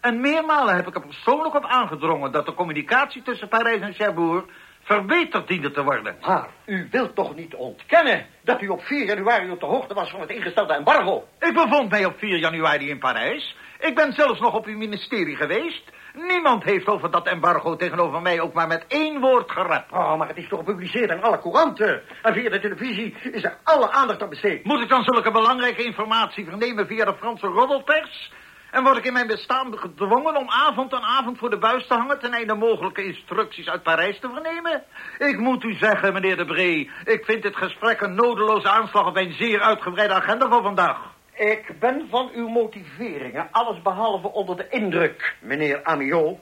En 0.00 0.20
meermalen 0.20 0.76
heb 0.76 0.86
ik 0.86 0.94
er 0.94 1.00
persoonlijk 1.00 1.54
op 1.54 1.64
aangedrongen 1.64 2.32
dat 2.32 2.46
de 2.46 2.54
communicatie 2.54 3.22
tussen 3.22 3.48
Parijs 3.48 3.80
en 3.80 3.94
Cherbourg 3.94 4.44
verbeterd 4.82 5.48
diende 5.48 5.70
te 5.70 5.82
worden. 5.82 6.16
Maar 6.20 6.48
u 6.66 6.88
wilt 6.90 7.14
toch 7.14 7.34
niet 7.34 7.54
ontkennen 7.54 8.26
dat 8.42 8.62
u 8.62 8.68
op 8.68 8.82
4 8.82 9.06
januari 9.06 9.50
op 9.50 9.60
de 9.60 9.66
hoogte 9.66 9.94
was 9.94 10.10
van 10.10 10.20
het 10.20 10.30
ingestelde 10.30 10.74
embargo? 10.74 11.28
Ik 11.38 11.54
bevond 11.54 11.90
mij 11.90 12.04
op 12.04 12.18
4 12.18 12.38
januari 12.38 12.88
in 12.88 12.98
Parijs. 12.98 13.56
Ik 13.78 13.94
ben 13.94 14.12
zelfs 14.12 14.40
nog 14.40 14.54
op 14.54 14.66
uw 14.66 14.76
ministerie 14.76 15.36
geweest. 15.36 15.82
Niemand 16.14 16.64
heeft 16.64 16.86
over 16.86 17.10
dat 17.10 17.26
embargo 17.26 17.76
tegenover 17.76 18.22
mij 18.22 18.40
ook 18.40 18.52
maar 18.52 18.66
met 18.66 18.84
één 18.88 19.20
woord 19.20 19.50
gerept. 19.50 19.92
Oh, 19.92 20.18
maar 20.18 20.28
het 20.28 20.36
is 20.36 20.48
toch 20.48 20.58
gepubliceerd 20.58 21.10
in 21.10 21.22
alle 21.22 21.38
couranten. 21.38 22.02
En 22.22 22.34
via 22.34 22.50
de 22.50 22.60
televisie 22.60 23.14
is 23.32 23.44
er 23.44 23.56
alle 23.64 23.90
aandacht 23.90 24.22
aan 24.22 24.28
besteed. 24.28 24.64
Moet 24.64 24.80
ik 24.80 24.88
dan 24.88 25.02
zulke 25.02 25.30
belangrijke 25.30 25.84
informatie 25.84 26.44
vernemen 26.44 26.86
via 26.86 27.04
de 27.04 27.14
Franse 27.14 27.46
roddelpers? 27.46 28.32
En 28.70 28.82
word 28.82 28.96
ik 28.96 29.04
in 29.04 29.12
mijn 29.12 29.26
bestaan 29.26 29.78
gedwongen 29.78 30.36
om 30.36 30.48
avond 30.48 30.94
aan 30.94 31.02
avond 31.02 31.38
voor 31.38 31.50
de 31.50 31.58
buis 31.58 31.86
te 31.86 31.94
hangen... 31.94 32.18
ten 32.18 32.32
einde 32.32 32.54
mogelijke 32.54 33.04
instructies 33.04 33.68
uit 33.68 33.82
Parijs 33.82 34.20
te 34.20 34.30
vernemen? 34.32 34.84
Ik 35.18 35.38
moet 35.38 35.64
u 35.64 35.74
zeggen, 35.74 36.12
meneer 36.12 36.36
de 36.36 36.44
Bree... 36.44 36.90
ik 37.04 37.24
vind 37.24 37.42
dit 37.42 37.56
gesprek 37.56 38.00
een 38.00 38.14
nodeloze 38.14 38.68
aanslag 38.68 39.06
op 39.06 39.16
een 39.16 39.32
zeer 39.32 39.60
uitgebreide 39.60 40.14
agenda 40.14 40.48
voor 40.48 40.62
vandaag. 40.62 41.18
Ik 41.40 41.78
ben 41.78 42.08
van 42.08 42.30
uw 42.34 42.48
motiveringen 42.48 43.48
alles 43.50 43.82
behalve 43.82 44.28
onder 44.32 44.56
de 44.56 44.68
indruk, 44.68 45.36
meneer 45.40 45.84
Amiot. 45.84 46.38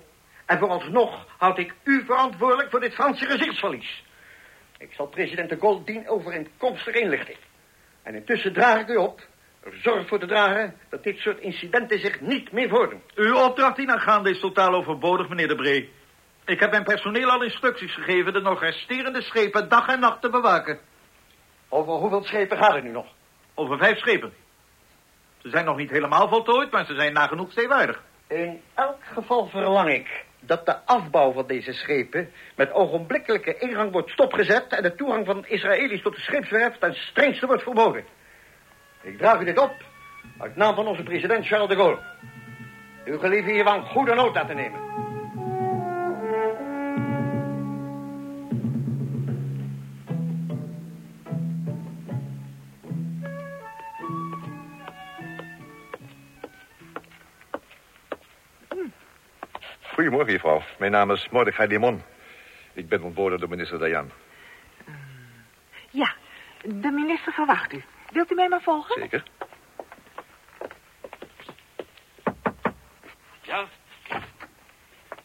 En 0.47 0.59
vooralsnog 0.59 1.26
houd 1.37 1.59
ik 1.59 1.75
u 1.85 2.05
verantwoordelijk 2.05 2.71
voor 2.71 2.81
dit 2.81 2.95
Franse 2.95 3.25
gezichtsverlies. 3.25 4.05
Ik 4.78 4.93
zal 4.93 5.07
president 5.07 5.49
de 5.49 5.57
Gaulle 5.59 5.85
dien 5.85 6.09
overeenkomstig 6.09 6.95
inlichting. 6.95 7.38
En 8.02 8.14
intussen 8.14 8.52
draag 8.52 8.81
ik 8.81 8.88
u 8.88 8.97
op 8.97 9.21
zorg 9.73 10.09
voor 10.09 10.19
te 10.19 10.26
dragen 10.26 10.75
dat 10.88 11.02
dit 11.02 11.19
soort 11.19 11.40
incidenten 11.40 11.99
zich 12.00 12.21
niet 12.21 12.52
meer 12.52 12.69
voordoen. 12.69 13.02
Uw 13.14 13.37
opdracht 13.37 13.76
dienaangaande 13.76 14.31
is 14.31 14.40
totaal 14.40 14.75
overbodig, 14.75 15.28
meneer 15.28 15.49
de 15.49 15.57
Bree. 15.57 15.93
Ik 16.45 16.61
heb 16.61 16.71
mijn 16.71 16.85
personeel 16.85 17.31
al 17.31 17.43
instructies 17.43 17.95
gegeven 17.95 18.33
de 18.33 18.40
nog 18.40 18.61
resterende 18.61 19.23
schepen 19.23 19.69
dag 19.69 19.87
en 19.87 20.00
nacht 20.00 20.21
te 20.21 20.31
bewaken. 20.31 20.78
Over 21.69 21.93
hoeveel 21.93 22.25
schepen 22.25 22.57
gaat 22.57 22.75
het 22.75 22.85
nu 22.85 22.90
nog? 22.90 23.07
Over 23.55 23.78
vijf 23.78 23.99
schepen. 23.99 24.47
Ze 25.38 25.49
zijn 25.49 25.64
nog 25.64 25.76
niet 25.76 25.90
helemaal 25.90 26.28
voltooid, 26.28 26.71
maar 26.71 26.87
ze 26.87 26.95
zijn 26.95 27.12
nagenoeg 27.12 27.52
zeewaardig. 27.52 28.02
In 28.26 28.61
elk 28.75 28.99
geval 29.12 29.47
verlang 29.47 29.92
ik 29.92 30.25
dat 30.40 30.66
de 30.66 30.85
afbouw 30.85 31.33
van 31.33 31.47
deze 31.47 31.73
schepen 31.73 32.33
met 32.57 32.73
ogenblikkelijke 32.73 33.59
ingang 33.59 33.92
wordt 33.92 34.11
stopgezet 34.11 34.66
en 34.68 34.83
de 34.83 34.95
toegang 34.95 35.26
van 35.26 35.47
Israëli's 35.47 36.02
tot 36.02 36.14
de 36.14 36.21
scheepswerf 36.21 36.78
ten 36.78 36.95
strengste 36.95 37.47
wordt 37.47 37.62
verboden. 37.62 38.04
Ik 39.02 39.18
draag 39.18 39.40
u 39.40 39.45
dit 39.45 39.59
op 39.59 39.75
uit 40.38 40.57
naam 40.57 40.75
van 40.75 40.87
onze 40.87 41.02
president 41.02 41.47
Charles 41.47 41.68
de 41.68 41.75
Gaulle. 41.75 41.99
U 43.04 43.18
gelieve 43.18 43.50
hiervan 43.50 43.85
goede 43.85 44.14
nota 44.14 44.45
te 44.45 44.54
nemen. 44.54 45.08
Goedemorgen, 60.09 60.41
juffrouw. 60.41 60.62
Mijn 60.79 60.93
naam 60.93 61.11
is 61.11 61.29
Mordechai 61.29 61.69
Limon. 61.69 62.03
Ik 62.73 62.88
ben 62.88 63.03
ontboden 63.03 63.38
door 63.38 63.49
minister 63.49 63.79
Dayan. 63.79 64.11
Ja, 65.91 66.15
de 66.62 66.91
minister 66.91 67.33
verwacht 67.33 67.73
u. 67.73 67.85
Wilt 68.12 68.31
u 68.31 68.35
mij 68.35 68.49
maar 68.49 68.62
volgen? 68.62 69.00
Zeker. 69.00 69.23
Ja? 73.43 73.67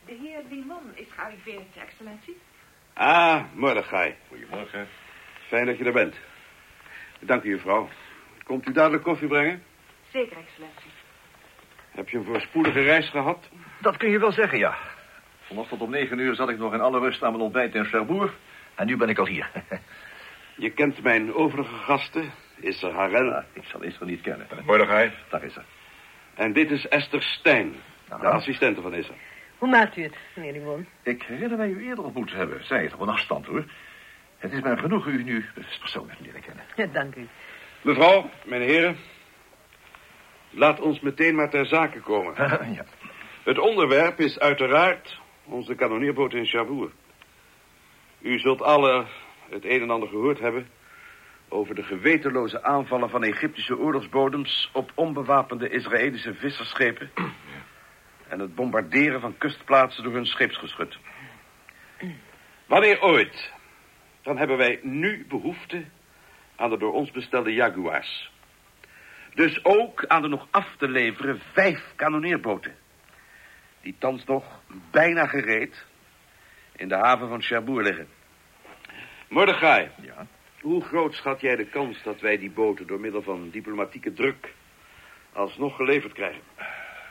De 0.06 0.14
heer 0.22 0.42
Limon 0.50 0.92
is 0.96 1.08
gearriveerd, 1.16 1.78
excellentie. 1.78 2.38
Ah, 2.94 3.44
Mordechai. 3.54 4.16
Goedemorgen. 4.28 4.88
Fijn 5.48 5.66
dat 5.66 5.78
je 5.78 5.84
er 5.84 5.94
bent. 5.94 6.16
Dank 7.20 7.44
u, 7.44 7.52
mevrouw. 7.52 7.90
Komt 8.44 8.68
u 8.68 8.72
dadelijk 8.72 9.04
koffie 9.04 9.28
brengen? 9.28 9.64
Zeker, 10.12 10.38
excellentie. 10.38 10.93
Heb 11.96 12.10
je 12.10 12.18
een 12.18 12.26
voorspoedige 12.26 12.82
reis 12.82 13.10
gehad? 13.10 13.50
Dat 13.82 13.98
kun 13.98 14.10
je 14.10 14.20
wel 14.20 14.32
zeggen, 14.32 14.58
ja. 14.58 14.78
Vanochtend 15.42 15.82
om 15.82 15.90
negen 15.90 16.20
uur 16.20 16.36
zat 16.36 16.50
ik 16.50 16.58
nog 16.58 16.74
in 16.74 16.82
alle 16.82 17.00
rust 17.00 17.24
aan 17.24 17.32
mijn 17.32 17.44
ontbijt 17.44 17.76
in 17.76 17.86
Cherbourg. 17.86 18.34
En 18.76 18.86
nu 18.86 18.98
ben 18.98 19.10
ik 19.10 19.18
al 19.18 19.28
hier. 19.28 19.50
Je 20.56 20.70
kent 20.70 21.04
mijn 21.04 21.34
overige 21.34 21.76
gasten. 21.76 22.32
Is 22.56 22.84
er 22.84 22.94
Harel. 22.94 23.26
Ja, 23.26 23.46
ik 23.54 23.64
zal 23.64 23.82
Israël 23.82 24.10
niet 24.12 24.22
kennen. 24.22 24.48
Daar 25.30 25.44
is 25.44 25.54
ze. 25.54 25.62
En 26.34 26.54
dit 26.54 26.72
is 26.72 26.88
Esther 26.88 27.22
Stijn, 27.24 27.76
de 28.08 28.28
assistente 28.28 28.82
van 28.82 28.94
Esther. 28.94 29.16
Hoe 29.58 29.70
maakt 29.70 29.98
u 29.98 30.04
het, 30.04 30.16
meneer 30.36 30.52
Limon? 30.52 30.88
Ik 31.04 31.24
herinner 31.24 31.58
mij 31.58 31.70
u 31.70 31.88
eerder 31.88 32.04
ontmoet 32.04 32.28
te 32.28 32.36
hebben. 32.36 32.66
Zij 32.66 32.84
het 32.84 32.94
op 32.94 33.00
een 33.00 33.10
afstand, 33.10 33.46
hoor. 33.46 33.66
Het 34.38 34.52
is 34.52 34.62
mij 34.62 34.78
genoeg 34.78 35.06
u 35.06 35.24
nu 35.24 35.46
persoonlijk 35.80 36.20
leren 36.20 36.42
kennen. 36.42 36.64
Ja, 36.76 36.86
dank 36.86 37.16
u. 37.16 37.28
Mevrouw, 37.82 38.30
mijn 38.46 38.62
heren. 38.62 38.98
Laat 40.54 40.80
ons 40.80 41.00
meteen 41.00 41.36
maar 41.36 41.50
ter 41.50 41.66
zake 41.66 42.00
komen. 42.00 42.34
ja. 42.78 42.86
Het 43.44 43.60
onderwerp 43.60 44.20
is 44.20 44.40
uiteraard 44.40 45.20
onze 45.44 45.76
kanonneerboot 45.76 46.34
in 46.34 46.46
Cherbourg. 46.46 46.92
U 48.20 48.40
zult 48.40 48.62
alle 48.62 49.06
het 49.50 49.66
een 49.66 49.82
en 49.82 49.90
ander 49.90 50.10
gehoord 50.10 50.40
hebben... 50.40 50.68
over 51.50 51.76
de 51.76 51.84
gewetenloze 51.84 52.64
aanvallen 52.64 53.10
van 53.10 53.24
Egyptische 53.24 53.78
oorlogsbodems... 53.78 54.70
op 54.74 54.92
onbewapende 54.96 55.70
Israëlische 55.70 56.34
vissersschepen... 56.34 57.12
en 58.28 58.40
het 58.40 58.56
bombarderen 58.56 59.22
van 59.22 59.38
kustplaatsen 59.38 60.04
door 60.04 60.14
hun 60.14 60.26
scheepsgeschut. 60.26 60.98
Wanneer 62.66 63.02
ooit, 63.02 63.52
dan 64.22 64.38
hebben 64.38 64.58
wij 64.58 64.80
nu 64.82 65.26
behoefte 65.28 65.86
aan 66.56 66.70
de 66.70 66.78
door 66.78 66.94
ons 66.94 67.12
bestelde 67.12 67.54
Jaguars. 67.54 68.32
Dus 69.36 69.66
ook 69.66 70.06
aan 70.06 70.22
de 70.22 70.28
nog 70.28 70.48
af 70.52 70.76
te 70.78 70.88
leveren 70.88 71.40
vijf 71.54 71.94
kanonneerboten. 71.96 72.76
Die 73.82 73.96
thans 74.00 74.26
nog 74.26 74.44
bijna 74.92 75.28
gereed 75.28 75.86
in 76.76 76.88
de 76.88 76.96
haven 76.96 77.28
van 77.28 77.42
Cherbourg 77.42 77.86
liggen. 77.88 78.08
Mordechai, 79.30 79.90
Ja. 80.02 80.28
hoe 80.62 80.84
groot 80.84 81.14
schat 81.14 81.42
jij 81.42 81.56
de 81.56 81.66
kans 81.66 82.04
dat 82.04 82.20
wij 82.20 82.38
die 82.38 82.52
boten 82.52 82.88
door 82.88 83.00
middel 83.00 83.22
van 83.22 83.50
diplomatieke 83.50 84.14
druk 84.14 84.54
alsnog 85.34 85.76
geleverd 85.76 86.14
krijgen? 86.14 86.42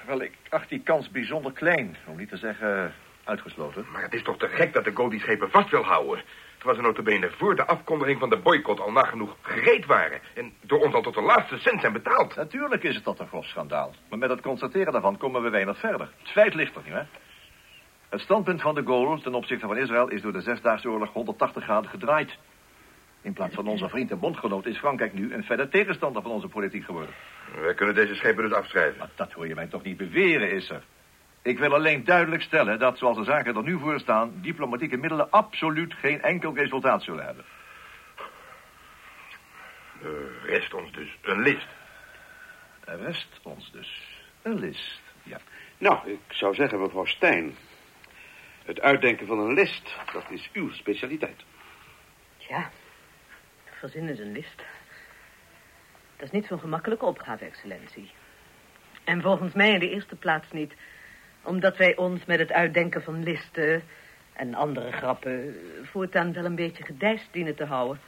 Wel, 0.07 0.23
ik 0.23 0.33
acht 0.49 0.69
die 0.69 0.81
kans 0.83 1.11
bijzonder 1.11 1.52
klein. 1.52 1.97
Om 2.07 2.17
niet 2.17 2.29
te 2.29 2.37
zeggen 2.37 2.95
uitgesloten. 3.25 3.87
Maar 3.93 4.02
het 4.02 4.14
is 4.14 4.23
toch 4.23 4.38
te 4.38 4.49
gek 4.49 4.73
dat 4.73 4.85
de 4.85 4.91
Gold 4.95 5.11
die 5.11 5.21
schepen 5.21 5.50
vast 5.50 5.71
wil 5.71 5.83
houden. 5.85 6.25
Terwijl 6.62 6.83
ze 6.83 6.88
notabene 6.88 7.31
voor 7.31 7.57
de 7.57 7.66
afkondiging 7.66 8.19
van 8.19 8.31
de 8.31 8.37
boycott 8.37 8.81
al 8.81 8.92
nagenoeg 8.92 9.37
gereed 9.40 9.87
waren. 9.87 10.21
En 10.35 10.52
door 10.61 10.81
ons 10.81 10.95
al 10.95 11.02
tot 11.02 11.14
de 11.14 11.23
laatste 11.23 11.59
cent 11.59 11.81
zijn 11.81 11.92
betaald. 11.92 12.37
Natuurlijk 12.37 12.83
is 12.83 12.95
het 12.95 13.04
tot 13.04 13.19
een 13.19 13.28
grof 13.28 13.45
schandaal. 13.45 13.95
Maar 14.09 14.19
met 14.19 14.31
het 14.31 14.40
constateren 14.40 14.92
daarvan 14.92 15.16
komen 15.16 15.42
we 15.42 15.50
weinig 15.50 15.78
verder. 15.78 16.11
Het 16.19 16.28
feit 16.28 16.54
ligt 16.54 16.76
er 16.76 16.83
nu, 16.85 16.92
hè? 16.92 17.02
Het 18.09 18.21
standpunt 18.21 18.61
van 18.61 18.75
de 18.75 18.83
Gaulle 18.83 19.21
ten 19.21 19.35
opzichte 19.35 19.66
van 19.66 19.76
Israël 19.76 20.09
is 20.09 20.23
door 20.23 20.33
de 20.33 20.40
Zesdaagse 20.40 20.88
Oorlog 20.88 21.12
180 21.12 21.62
graden 21.64 21.90
gedraaid. 21.90 22.38
In 23.23 23.33
plaats 23.33 23.54
van 23.54 23.66
onze 23.66 23.88
vriend 23.88 24.11
en 24.11 24.19
bondgenoot 24.19 24.66
is 24.66 24.78
Frankrijk 24.78 25.12
nu 25.12 25.35
een 25.35 25.45
verder 25.45 25.69
tegenstander 25.69 26.23
van 26.23 26.31
onze 26.31 26.49
politiek 26.49 26.85
geworden. 26.85 27.14
Wij 27.61 27.75
kunnen 27.75 27.95
deze 27.95 28.14
schepen 28.14 28.42
dus 28.42 28.52
afschrijven. 28.52 28.99
Maar 28.99 29.11
dat 29.14 29.33
hoor 29.33 29.49
je 29.49 29.54
mij 29.54 29.66
toch 29.66 29.83
niet 29.83 29.97
beweren, 29.97 30.50
is 30.50 30.71
er. 30.71 30.83
Ik 31.42 31.58
wil 31.58 31.75
alleen 31.75 32.04
duidelijk 32.04 32.42
stellen 32.42 32.78
dat, 32.78 32.99
zoals 32.99 33.16
de 33.16 33.25
zaken 33.25 33.56
er 33.56 33.62
nu 33.62 33.78
voor 33.78 34.00
staan... 34.00 34.40
diplomatieke 34.40 34.96
middelen 34.96 35.30
absoluut 35.30 35.94
geen 35.94 36.22
enkel 36.22 36.54
resultaat 36.54 37.02
zullen 37.02 37.25
hebben. 37.25 37.44
Er 40.02 40.40
rest 40.46 40.75
ons 40.75 40.92
dus 40.92 41.18
een 41.22 41.42
list. 41.42 41.66
Er 42.84 42.99
rest 42.99 43.40
ons 43.42 43.70
dus 43.70 44.20
een 44.42 44.58
list, 44.58 45.00
ja. 45.22 45.38
Nou, 45.78 46.11
ik 46.11 46.20
zou 46.28 46.54
zeggen, 46.54 46.80
mevrouw 46.80 47.04
Stijn... 47.04 47.54
het 48.64 48.80
uitdenken 48.80 49.26
van 49.26 49.38
een 49.38 49.54
list, 49.54 49.96
dat 50.12 50.30
is 50.30 50.50
uw 50.52 50.72
specialiteit. 50.72 51.44
Ja, 52.37 52.70
verzin 53.64 54.08
is 54.08 54.18
een 54.18 54.32
list. 54.32 54.62
Dat 56.16 56.26
is 56.26 56.30
niet 56.30 56.46
zo'n 56.46 56.61
gemakkelijke 56.61 57.04
opgave, 57.04 57.44
excellentie. 57.44 58.11
En 59.04 59.22
volgens 59.22 59.54
mij 59.54 59.70
in 59.70 59.78
de 59.78 59.90
eerste 59.90 60.16
plaats 60.16 60.50
niet... 60.50 60.75
omdat 61.42 61.76
wij 61.76 61.96
ons 61.96 62.25
met 62.25 62.38
het 62.38 62.52
uitdenken 62.52 63.02
van 63.02 63.22
listen... 63.22 63.82
en 64.32 64.54
andere 64.54 64.92
grappen 64.92 65.56
voortaan 65.82 66.32
wel 66.32 66.44
een 66.44 66.54
beetje 66.54 66.84
gedijst 66.84 67.32
dienen 67.32 67.54
te 67.54 67.64
houden. 67.64 68.00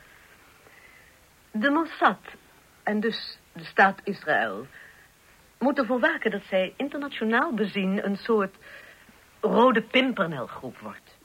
De 1.51 1.71
Mossad, 1.71 2.21
en 2.83 3.01
dus 3.01 3.39
de 3.53 3.65
staat 3.65 4.01
Israël, 4.05 4.67
moeten 5.59 5.83
ervoor 5.83 6.01
waken 6.01 6.31
dat 6.31 6.43
zij 6.43 6.75
internationaal 6.77 7.55
bezien 7.55 8.05
een 8.05 8.17
soort 8.17 8.57
rode 9.41 9.83
pimpernelgroep 9.83 10.79
wordt. 10.79 11.19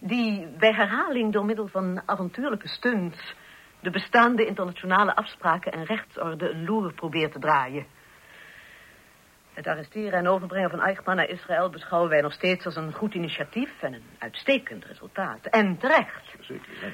Die 0.00 0.46
bij 0.58 0.72
herhaling 0.72 1.32
door 1.32 1.44
middel 1.44 1.66
van 1.68 2.02
avontuurlijke 2.06 2.68
stunts 2.68 3.34
de 3.80 3.90
bestaande 3.90 4.46
internationale 4.46 5.14
afspraken 5.14 5.72
en 5.72 5.84
rechtsorde 5.84 6.50
een 6.50 6.64
loer 6.64 6.92
probeert 6.92 7.32
te 7.32 7.38
draaien. 7.38 7.86
Het 9.62 9.70
arresteren 9.70 10.18
en 10.18 10.28
overbrengen 10.28 10.70
van 10.70 10.80
Eichmann 10.80 11.16
naar 11.16 11.28
Israël 11.28 11.70
beschouwen 11.70 12.10
wij 12.10 12.20
nog 12.20 12.32
steeds 12.32 12.64
als 12.64 12.76
een 12.76 12.92
goed 12.92 13.14
initiatief 13.14 13.82
en 13.82 13.92
een 13.92 14.04
uitstekend 14.18 14.84
resultaat. 14.84 15.46
En 15.46 15.78
terecht. 15.78 16.36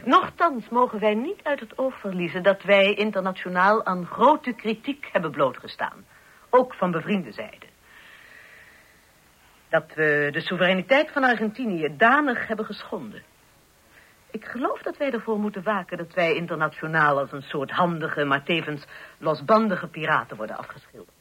Nochtans 0.05 0.69
mogen 0.69 1.01
wij 1.01 1.15
niet 1.15 1.43
uit 1.43 1.61
het 1.61 1.79
oog 1.79 2.01
verliezen 2.01 2.43
dat 2.43 2.63
wij 2.63 2.95
internationaal 2.95 3.85
aan 3.85 4.07
grote 4.07 4.53
kritiek 4.53 5.09
hebben 5.13 5.31
blootgestaan. 5.31 6.05
Ook 6.51 6.75
van 6.75 6.91
bevriende 6.91 7.33
zijde. 7.33 7.67
Dat 9.69 9.95
we 9.95 10.29
de 10.33 10.41
soevereiniteit 10.41 11.13
van 11.13 11.25
Argentinië 11.25 11.95
danig 11.97 12.47
hebben 12.47 12.67
geschonden. 12.67 13.23
Ik 14.31 14.45
geloof 14.45 14.83
dat 14.83 14.97
wij 14.97 15.13
ervoor 15.13 15.39
moeten 15.39 15.63
waken 15.63 15.99
dat 15.99 16.15
wij 16.15 16.35
internationaal 16.35 17.19
als 17.19 17.33
een 17.33 17.43
soort 17.43 17.71
handige, 17.71 18.25
maar 18.25 18.45
tevens 18.45 18.87
losbandige 19.19 19.87
piraten 19.87 20.37
worden 20.37 20.57
afgeschilderd. 20.57 21.18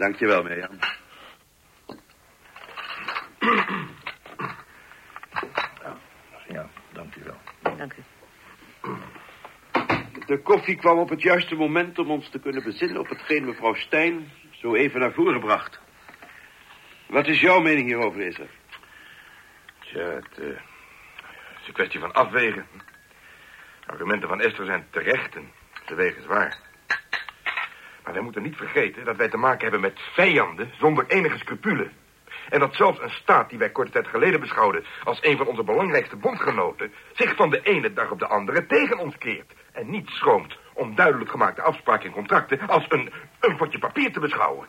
Dankjewel, 0.00 0.42
Mirjam. 0.42 0.78
Ja, 6.48 6.68
dank 6.92 7.14
u 7.16 7.22
wel. 7.24 7.40
Dank 7.76 7.92
u. 7.92 8.02
De 10.26 10.40
koffie 10.42 10.76
kwam 10.76 10.98
op 10.98 11.08
het 11.08 11.22
juiste 11.22 11.54
moment 11.54 11.98
om 11.98 12.10
ons 12.10 12.30
te 12.30 12.38
kunnen 12.38 12.62
bezinnen 12.62 13.00
op 13.00 13.08
hetgeen 13.08 13.44
mevrouw 13.44 13.74
Stijn 13.74 14.32
zo 14.50 14.74
even 14.74 15.00
naar 15.00 15.12
voren 15.12 15.40
bracht. 15.40 15.80
Wat 17.06 17.26
is 17.26 17.40
jouw 17.40 17.60
mening 17.60 17.86
hierover, 17.86 18.20
Isra? 18.20 18.46
Tja, 19.80 20.00
het, 20.00 20.38
eh, 20.38 20.46
het 20.46 21.60
is 21.60 21.66
een 21.66 21.72
kwestie 21.72 22.00
van 22.00 22.12
afwegen. 22.12 22.66
De 23.80 23.92
argumenten 23.92 24.28
van 24.28 24.40
Esther 24.40 24.66
zijn 24.66 24.86
terecht 24.90 25.36
en 25.36 25.52
ze 25.86 25.94
wegen 25.94 26.22
zwaar. 26.22 26.69
Maar 28.10 28.18
wij 28.18 28.28
moeten 28.28 28.50
niet 28.50 28.60
vergeten 28.60 29.04
dat 29.04 29.16
wij 29.16 29.28
te 29.28 29.36
maken 29.36 29.62
hebben 29.62 29.80
met 29.80 30.00
vijanden 30.14 30.70
zonder 30.78 31.04
enige 31.06 31.38
scrupule. 31.38 31.90
En 32.48 32.60
dat 32.60 32.74
zelfs 32.74 33.00
een 33.00 33.10
staat 33.10 33.48
die 33.48 33.58
wij 33.58 33.70
korte 33.70 33.90
tijd 33.90 34.08
geleden 34.08 34.40
beschouwden 34.40 34.84
als 35.04 35.18
een 35.22 35.36
van 35.36 35.46
onze 35.46 35.62
belangrijkste 35.62 36.16
bondgenoten... 36.16 36.92
zich 37.12 37.34
van 37.34 37.50
de 37.50 37.60
ene 37.62 37.92
dag 37.92 38.10
op 38.10 38.18
de 38.18 38.26
andere 38.26 38.66
tegen 38.66 38.98
ons 38.98 39.18
keert. 39.18 39.52
En 39.72 39.90
niet 39.90 40.08
schroomt 40.08 40.58
om 40.72 40.94
duidelijk 40.94 41.30
gemaakte 41.30 41.62
afspraken 41.62 42.06
en 42.06 42.12
contracten 42.12 42.60
als 42.68 42.84
een, 42.88 43.12
een 43.40 43.56
potje 43.56 43.78
papier 43.78 44.12
te 44.12 44.20
beschouwen. 44.20 44.66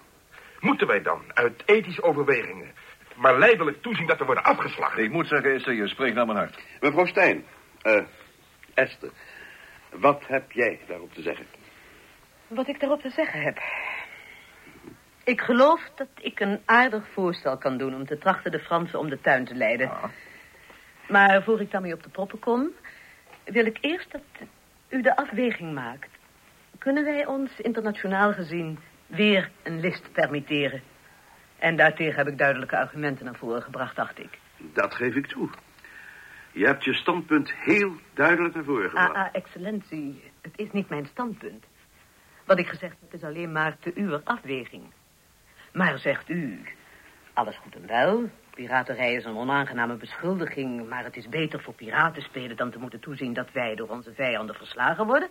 Moeten 0.60 0.88
wij 0.88 1.01
dan 1.01 1.21
uit 1.33 1.63
ethische 1.65 2.03
overwegingen 2.03 2.74
maar 3.15 3.39
leidelijk 3.39 3.81
toezien 3.81 4.07
dat 4.07 4.17
we 4.17 4.25
worden 4.25 4.43
afgeslagen? 4.43 5.03
Ik 5.03 5.12
moet 5.12 5.27
zeggen, 5.27 5.53
Esther, 5.53 5.74
je 5.74 5.88
spreekt 5.88 6.15
naar 6.15 6.25
mijn 6.25 6.38
hart. 6.38 6.60
Mevrouw 6.79 7.05
Stijn, 7.05 7.45
eh, 7.81 8.03
Esther, 8.74 9.12
wat 9.89 10.24
heb 10.27 10.51
jij 10.51 10.79
daarop 10.88 11.13
te 11.13 11.21
zeggen? 11.21 11.45
Wat 12.55 12.67
ik 12.67 12.79
daarop 12.79 13.01
te 13.01 13.10
zeggen 13.10 13.41
heb. 13.41 13.60
Ik 15.24 15.41
geloof 15.41 15.89
dat 15.96 16.08
ik 16.22 16.39
een 16.39 16.60
aardig 16.65 17.08
voorstel 17.13 17.58
kan 17.58 17.77
doen 17.77 17.96
om 17.96 18.05
te 18.05 18.17
trachten 18.17 18.51
de 18.51 18.60
Fransen 18.60 19.00
om 19.00 19.10
de 19.10 19.22
tuin 19.22 19.46
te 19.46 19.55
leiden. 19.55 19.89
Ah. 19.89 20.03
Maar 21.08 21.43
voor 21.43 21.62
ik 21.62 21.72
daarmee 21.72 21.93
op 21.93 22.03
de 22.03 22.10
proppen 22.10 22.39
kom, 22.39 22.70
wil 23.43 23.65
ik 23.65 23.77
eerst 23.81 24.11
dat 24.11 24.22
u 24.90 25.01
de 25.01 25.16
afweging 25.16 25.74
maakt. 25.74 26.09
Kunnen 26.77 27.03
wij 27.03 27.25
ons 27.25 27.59
internationaal 27.59 28.33
gezien 28.33 28.79
weer 29.07 29.51
een 29.64 29.79
list 29.79 30.11
permitteren? 30.11 30.81
En 31.59 31.75
daartegen 31.75 32.16
heb 32.16 32.27
ik 32.27 32.37
duidelijke 32.37 32.77
argumenten 32.77 33.25
naar 33.25 33.35
voren 33.35 33.61
gebracht, 33.61 33.96
dacht 33.96 34.20
ik. 34.20 34.40
Dat 34.57 34.94
geef 34.94 35.16
ik 35.16 35.27
toe. 35.27 35.50
Je 36.51 36.66
hebt 36.66 36.83
je 36.83 36.94
standpunt 36.94 37.53
heel 37.53 37.92
duidelijk 38.14 38.55
naar 38.55 38.64
voren 38.64 38.90
gebracht. 38.90 39.16
Ah, 39.16 39.22
ah, 39.22 39.29
excellentie, 39.31 40.31
het 40.42 40.53
is 40.55 40.72
niet 40.72 40.90
mijn 40.90 41.05
standpunt. 41.05 41.66
Wat 42.51 42.59
ik 42.59 42.68
gezegd 42.68 42.96
heb 43.00 43.14
is 43.14 43.24
alleen 43.24 43.51
maar 43.51 43.77
te 43.79 43.92
uw 43.96 44.22
afweging. 44.24 44.83
Maar 45.74 46.00
zegt 46.00 46.29
u, 46.29 46.61
alles 47.33 47.57
goed 47.57 47.75
en 47.75 47.87
wel. 47.87 48.29
Piraterij 48.53 49.14
is 49.14 49.25
een 49.25 49.37
onaangename 49.37 49.96
beschuldiging, 49.96 50.90
maar 50.90 51.03
het 51.03 51.16
is 51.16 51.29
beter 51.29 51.61
voor 51.61 51.74
piraten 51.74 52.22
spelen 52.22 52.57
dan 52.57 52.72
te 52.72 52.79
moeten 52.79 53.00
toezien 53.00 53.33
dat 53.33 53.51
wij 53.51 53.75
door 53.75 53.90
onze 53.90 54.14
vijanden 54.14 54.55
verslagen 54.55 55.05
worden. 55.05 55.29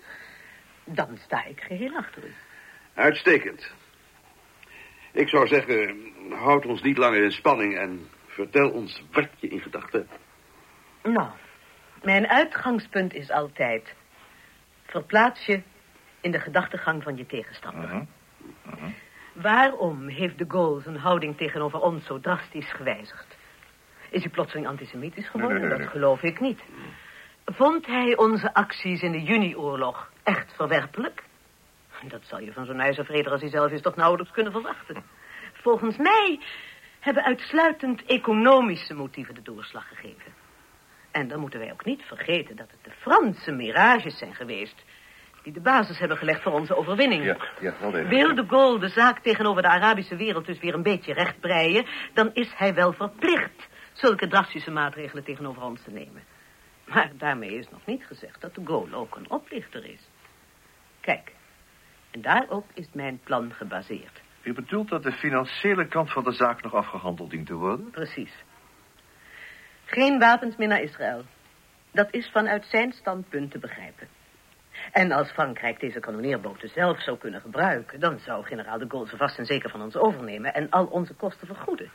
Dan 0.85 1.17
sta 1.17 1.45
ik 1.45 1.61
geheel 1.61 1.97
achter 1.97 2.25
u. 2.25 2.33
Uitstekend. 2.95 3.73
Ik 5.13 5.29
zou 5.29 5.47
zeggen, 5.47 6.13
houd 6.31 6.67
ons 6.67 6.83
niet 6.83 6.99
langer 6.99 7.25
in 7.25 7.33
spanning 7.33 7.79
en 7.79 8.09
vertel 8.27 8.71
ons 8.71 9.03
wat 9.13 9.29
je 9.37 9.49
in 9.49 9.61
gedachten 9.61 10.07
hebt. 10.09 10.21
Nou, 11.17 11.31
mijn 12.03 12.29
uitgangspunt 12.29 13.15
is 13.15 13.31
altijd... 13.31 13.95
verplaats 14.87 15.47
je 15.47 15.63
in 16.21 16.31
de 16.31 16.41
gedachtegang 16.41 17.03
van 17.03 17.17
je 17.17 17.27
tegenstander. 17.27 18.07
Mhm. 18.63 18.91
Waarom 19.33 20.09
heeft 20.09 20.39
de 20.39 20.45
Gaulle 20.49 20.81
zijn 20.81 20.97
houding 20.97 21.37
tegenover 21.37 21.81
ons 21.81 22.07
zo 22.07 22.21
drastisch 22.21 22.73
gewijzigd? 22.73 23.37
Is 24.11 24.23
hij 24.23 24.31
plotseling 24.31 24.67
antisemitisch 24.67 25.29
geworden? 25.29 25.61
Nee, 25.61 25.69
nee, 25.69 25.79
nee, 25.79 25.87
Dat 25.87 25.97
geloof 25.97 26.23
ik 26.23 26.41
niet. 26.41 26.61
Vond 27.45 27.87
hij 27.87 28.17
onze 28.17 28.55
acties 28.55 29.03
in 29.03 29.13
de 29.13 29.23
Juni-oorlog 29.23 30.13
echt 30.23 30.55
verwerpelijk? 30.55 31.23
Dat 32.09 32.25
zal 32.25 32.41
je 32.41 32.53
van 32.53 32.65
zo'n 32.65 32.81
ijzervreder 32.81 33.33
als 33.33 33.41
hij 33.41 33.51
zelf 33.51 33.71
is 33.71 33.83
toch 33.83 33.97
nauwelijks 33.97 34.33
kunnen 34.33 34.53
verwachten. 34.53 35.03
Volgens 35.53 35.97
mij 35.97 36.41
hebben 37.01 37.25
uitsluitend 37.25 38.05
economische 38.05 38.95
motieven 38.95 39.35
de 39.35 39.43
doorslag 39.43 39.89
gegeven. 39.89 40.33
En 41.11 41.29
dan 41.29 41.41
moeten 41.41 41.61
wij 41.61 41.73
ook 41.73 41.85
niet 41.85 42.03
vergeten 42.03 42.57
dat 42.57 42.71
het 42.71 42.85
de 42.85 42.91
Franse 42.91 43.53
mirages 43.53 44.19
zijn 44.19 44.35
geweest... 44.35 44.85
die 45.43 45.53
de 45.53 45.61
basis 45.61 45.99
hebben 45.99 46.17
gelegd 46.17 46.43
voor 46.43 46.53
onze 46.53 46.77
overwinning. 46.77 47.25
Ja, 47.25 47.37
ja, 47.61 47.75
wel 47.81 47.91
degelijk. 47.91 48.09
Wil 48.09 48.35
de 48.35 48.45
Gaulle 48.49 48.79
de 48.79 48.89
zaak 48.89 49.19
tegenover 49.19 49.63
de 49.63 49.69
Arabische 49.69 50.17
wereld 50.17 50.47
dus 50.47 50.59
weer 50.59 50.75
een 50.75 50.83
beetje 50.83 51.13
rechtbreien... 51.13 51.87
dan 52.15 52.31
is 52.33 52.53
hij 52.57 52.75
wel 52.75 52.93
verplicht 52.93 53.69
zulke 53.93 54.29
drastische 54.29 54.71
maatregelen 54.71 55.25
tegenover 55.25 55.63
ons 55.63 55.83
te 55.83 55.91
nemen. 55.91 56.23
Maar 56.85 57.11
daarmee 57.15 57.59
is 57.59 57.71
nog 57.71 57.87
niet 57.87 58.05
gezegd 58.05 58.41
dat 58.41 58.55
de 58.55 58.63
Gaulle 58.65 58.97
ook 58.97 59.17
een 59.17 59.31
oplichter 59.31 59.85
is. 59.85 60.09
Kijk, 61.01 61.33
en 62.11 62.21
daarop 62.21 62.67
is 62.75 62.89
mijn 62.93 63.21
plan 63.25 63.53
gebaseerd. 63.53 64.21
U 64.43 64.53
bedoelt 64.53 64.89
dat 64.89 65.03
de 65.03 65.13
financiële 65.13 65.89
kant 65.89 66.13
van 66.13 66.25
de 66.25 66.33
zaak 66.33 66.63
nog 66.63 66.75
afgehandeld 66.75 67.31
dient 67.31 67.47
te 67.47 67.55
worden? 67.55 67.91
Precies. 67.91 68.45
Geen 69.85 70.19
wapens 70.19 70.57
meer 70.57 70.69
naar 70.69 70.83
Israël. 70.83 71.25
Dat 71.93 72.09
is 72.15 72.31
vanuit 72.33 72.65
zijn 72.65 72.93
standpunt 72.93 73.51
te 73.51 73.59
begrijpen. 73.59 74.09
En 74.93 75.13
als 75.13 75.31
Frankrijk 75.31 75.81
deze 75.81 76.01
kanonneerboten 76.01 76.69
zelf 76.69 77.03
zou 77.03 77.19
kunnen 77.19 77.41
gebruiken... 77.41 78.01
dan 78.01 78.19
zou 78.19 78.45
generaal 78.45 78.79
de 78.79 78.85
Gaulle 78.89 79.09
ze 79.09 79.17
vast 79.17 79.39
en 79.39 79.47
zeker 79.47 79.71
van 79.71 79.83
ons 79.83 79.97
overnemen... 79.97 80.55
en 80.55 80.71
al 80.71 80.85
onze 80.85 81.15
kosten 81.15 81.47
vergoeden. 81.47 81.91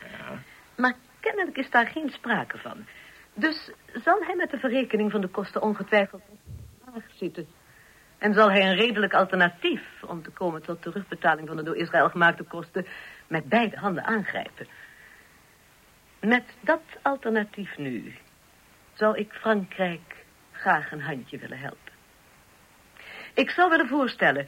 Maar 0.77 0.95
kennelijk 1.19 1.57
is 1.57 1.69
daar 1.69 1.87
geen 1.87 2.09
sprake 2.09 2.57
van. 2.57 2.85
Dus 3.33 3.71
zal 4.03 4.19
hij 4.21 4.35
met 4.35 4.49
de 4.49 4.57
verrekening 4.57 5.11
van 5.11 5.21
de 5.21 5.27
kosten 5.27 5.61
ongetwijfeld 5.61 6.21
zitten. 7.13 7.47
En 8.17 8.33
zal 8.33 8.51
hij 8.51 8.61
een 8.61 8.75
redelijk 8.75 9.13
alternatief 9.13 10.03
om 10.07 10.23
te 10.23 10.29
komen 10.29 10.61
tot 10.61 10.81
terugbetaling 10.81 11.47
van 11.47 11.57
de 11.57 11.63
door 11.63 11.75
Israël 11.75 12.09
gemaakte 12.09 12.43
kosten 12.43 12.85
met 13.27 13.49
beide 13.49 13.77
handen 13.77 14.03
aangrijpen. 14.03 14.67
Met 16.19 16.43
dat 16.61 16.81
alternatief 17.01 17.77
nu 17.77 18.13
zou 18.93 19.17
ik 19.17 19.31
Frankrijk 19.31 20.25
graag 20.51 20.91
een 20.91 21.01
handje 21.01 21.37
willen 21.37 21.59
helpen. 21.59 21.84
Ik 23.35 23.49
zou 23.49 23.69
willen 23.69 23.87
voorstellen 23.87 24.47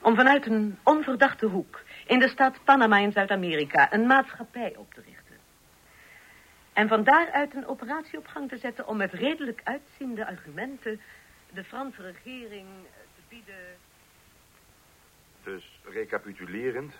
om 0.00 0.14
vanuit 0.14 0.46
een 0.46 0.78
onverdachte 0.82 1.46
hoek 1.46 1.82
in 2.06 2.18
de 2.18 2.28
staat 2.28 2.64
Panama 2.64 2.98
in 2.98 3.12
Zuid-Amerika 3.12 3.92
een 3.92 4.06
maatschappij 4.06 4.76
op 4.76 4.94
te 4.94 5.00
richten. 5.00 5.36
En 6.72 6.88
van 6.88 7.04
daaruit 7.04 7.54
een 7.54 7.66
operatie 7.66 8.18
op 8.18 8.26
gang 8.26 8.48
te 8.48 8.58
zetten 8.58 8.86
om 8.86 8.96
met 8.96 9.12
redelijk 9.12 9.60
uitziende 9.64 10.26
argumenten 10.26 11.00
de 11.52 11.64
Franse 11.64 12.02
regering 12.02 12.66
te 13.14 13.20
bieden. 13.28 13.76
Dus 15.44 15.80
recapitulerend. 15.84 16.94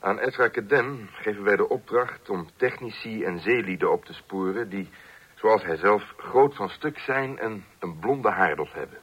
Aan 0.00 0.18
Ezra 0.18 0.48
Kedem 0.48 1.08
geven 1.12 1.44
wij 1.44 1.56
de 1.56 1.68
opdracht 1.68 2.30
om 2.30 2.50
technici 2.56 3.24
en 3.24 3.38
zeelieden 3.38 3.92
op 3.92 4.04
te 4.04 4.12
sporen... 4.12 4.68
die, 4.68 4.88
zoals 5.34 5.62
hij 5.62 5.76
zelf, 5.76 6.14
groot 6.16 6.54
van 6.54 6.68
stuk 6.68 6.98
zijn 6.98 7.38
en 7.38 7.64
een 7.78 7.98
blonde 7.98 8.30
haardos 8.30 8.72
hebben. 8.72 8.98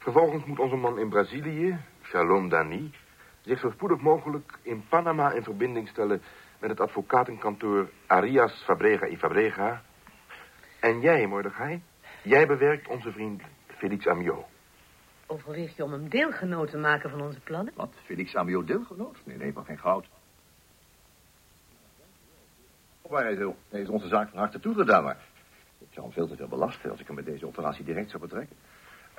Vervolgens 0.00 0.44
moet 0.44 0.58
onze 0.58 0.76
man 0.76 0.98
in 0.98 1.08
Brazilië, 1.08 1.78
Shalom 2.02 2.48
Dani... 2.48 2.94
zich 3.40 3.58
zo 3.58 3.70
spoedig 3.70 4.00
mogelijk 4.00 4.58
in 4.62 4.84
Panama 4.88 5.32
in 5.32 5.42
verbinding 5.42 5.88
stellen 5.88 6.22
met 6.58 6.70
het 6.70 6.80
advocatenkantoor 6.80 7.90
Arias 8.06 8.62
Fabrega 8.64 9.06
y 9.06 9.16
Fabrega. 9.16 9.82
En 10.80 11.00
jij, 11.00 11.26
Mordechai, 11.26 11.82
jij 12.22 12.46
bewerkt 12.46 12.88
onze 12.88 13.12
vriend 13.12 13.42
Felix 13.66 14.06
Amiot. 14.06 14.44
Overweeg 15.26 15.76
je 15.76 15.84
om 15.84 15.92
hem 15.92 16.08
deelgenoot 16.08 16.70
te 16.70 16.78
maken 16.78 17.10
van 17.10 17.20
onze 17.20 17.40
plannen? 17.40 17.72
Wat, 17.76 17.94
Felix 18.04 18.36
Amio 18.36 18.64
deelgenoot? 18.64 19.16
Nee, 19.24 19.36
nee, 19.36 19.52
maar 19.52 19.64
geen 19.64 19.78
goud. 19.78 20.08
Is, 23.02 23.38
hij 23.68 23.80
is 23.80 23.88
onze 23.88 24.08
zaak 24.08 24.28
van 24.28 24.38
harte 24.38 24.60
toegedaan, 24.60 25.04
maar... 25.04 25.18
Ik 25.78 25.88
zou 25.90 26.06
hem 26.06 26.14
veel 26.14 26.28
te 26.28 26.36
veel 26.36 26.48
belasten 26.48 26.90
als 26.90 27.00
ik 27.00 27.06
hem 27.06 27.16
met 27.16 27.24
deze 27.24 27.46
operatie 27.46 27.84
direct 27.84 28.10
zou 28.10 28.22
betrekken. 28.22 28.56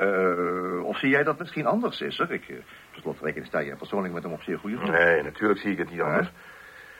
Eh, 0.01 0.83
of 0.83 0.97
zie 0.97 1.09
jij 1.09 1.23
dat 1.23 1.39
misschien 1.39 1.65
anders 1.65 2.01
is, 2.01 2.19
er? 2.19 2.31
Ik, 2.31 2.47
uh, 2.47 2.57
per 2.91 3.01
slotverrekening 3.01 3.49
sta 3.49 3.59
je 3.59 3.75
persoonlijk 3.75 4.13
met 4.13 4.23
hem 4.23 4.31
op 4.31 4.41
zeer 4.41 4.59
goede 4.59 4.77
voet. 4.77 4.89
Nee, 4.89 5.23
natuurlijk 5.23 5.59
zie 5.59 5.71
ik 5.71 5.77
het 5.77 5.89
niet 5.89 6.01
anders. 6.01 6.31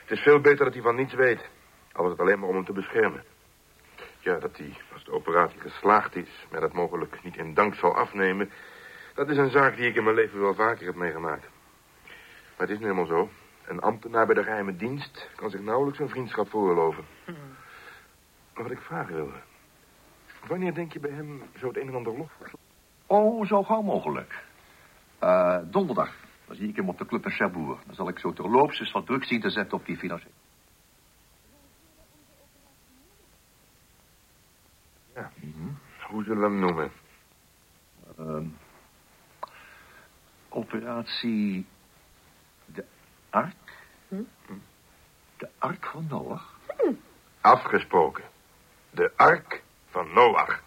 Het 0.01 0.11
is 0.11 0.19
veel 0.19 0.39
beter 0.39 0.65
dat 0.65 0.73
hij 0.73 0.83
van 0.83 0.95
niets 0.95 1.13
weet. 1.13 1.49
Al 1.91 2.05
is 2.05 2.11
het 2.11 2.19
alleen 2.19 2.39
maar 2.39 2.49
om 2.49 2.55
hem 2.55 2.65
te 2.65 2.73
beschermen. 2.73 3.23
Ja, 4.19 4.39
dat 4.39 4.57
hij, 4.57 4.77
als 4.93 5.03
de 5.03 5.11
operatie 5.11 5.59
geslaagd 5.59 6.15
is... 6.15 6.47
mij 6.51 6.59
dat 6.59 6.73
mogelijk 6.73 7.23
niet 7.23 7.37
in 7.37 7.53
dank 7.53 7.75
zal 7.75 7.95
afnemen... 7.95 8.51
dat 9.13 9.29
is 9.29 9.37
een 9.37 9.51
zaak 9.51 9.75
die 9.75 9.87
ik 9.87 9.95
in 9.95 10.03
mijn 10.03 10.15
leven 10.15 10.41
wel 10.41 10.55
vaker 10.55 10.85
heb 10.85 10.95
meegemaakt. 10.95 11.49
Maar 12.57 12.67
het 12.67 12.69
is 12.69 12.77
nu 12.77 12.83
helemaal 12.83 13.05
zo. 13.05 13.29
Een 13.65 13.81
ambtenaar 13.81 14.25
bij 14.25 14.35
de 14.35 14.43
geheime 14.43 14.75
dienst... 14.75 15.29
kan 15.35 15.49
zich 15.49 15.61
nauwelijks 15.61 15.99
een 15.99 16.09
vriendschap 16.09 16.49
voorloven. 16.49 17.05
Maar 18.53 18.63
wat 18.63 18.71
ik 18.71 18.81
vragen 18.81 19.15
wilde... 19.15 19.39
Wanneer 20.47 20.73
denk 20.73 20.93
je 20.93 20.99
bij 20.99 21.11
hem 21.11 21.43
zo 21.59 21.67
het 21.67 21.77
een 21.77 21.87
en 21.87 21.95
ander 21.95 22.17
los? 22.17 22.29
Oh, 23.11 23.45
zo 23.45 23.63
gauw 23.63 23.81
mogelijk. 23.81 24.43
Eh, 25.19 25.57
donderdag. 25.63 26.15
Dan 26.47 26.55
zie 26.55 26.67
ik 26.67 26.75
hem 26.75 26.89
op 26.89 26.97
de 26.97 27.05
club 27.05 27.25
in 27.25 27.31
Cherbourg. 27.31 27.83
Dan 27.85 27.95
zal 27.95 28.07
ik 28.07 28.19
zo 28.19 28.33
terloops 28.33 28.79
eens 28.79 28.91
wat 28.91 29.05
druk 29.05 29.23
zien 29.23 29.41
te 29.41 29.49
zetten 29.49 29.77
op 29.77 29.85
die 29.85 29.97
financiën. 29.97 30.31
Ja. 35.15 35.31
Hoe 36.07 36.23
zullen 36.23 36.41
we 36.41 36.47
hem 36.47 36.59
noemen? 36.59 36.91
Ehm, 38.17 38.45
operatie 40.49 41.65
De 42.65 42.85
Ark? 43.29 43.85
De 45.37 45.49
Ark 45.57 45.85
van 45.85 46.07
Noach? 46.09 46.57
Afgesproken. 47.41 48.23
De 48.91 49.11
ark 49.15 49.63
van 49.89 50.13
Noach. 50.13 50.61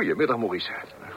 Goedemiddag, 0.00 0.36
Maurice. 0.38 0.72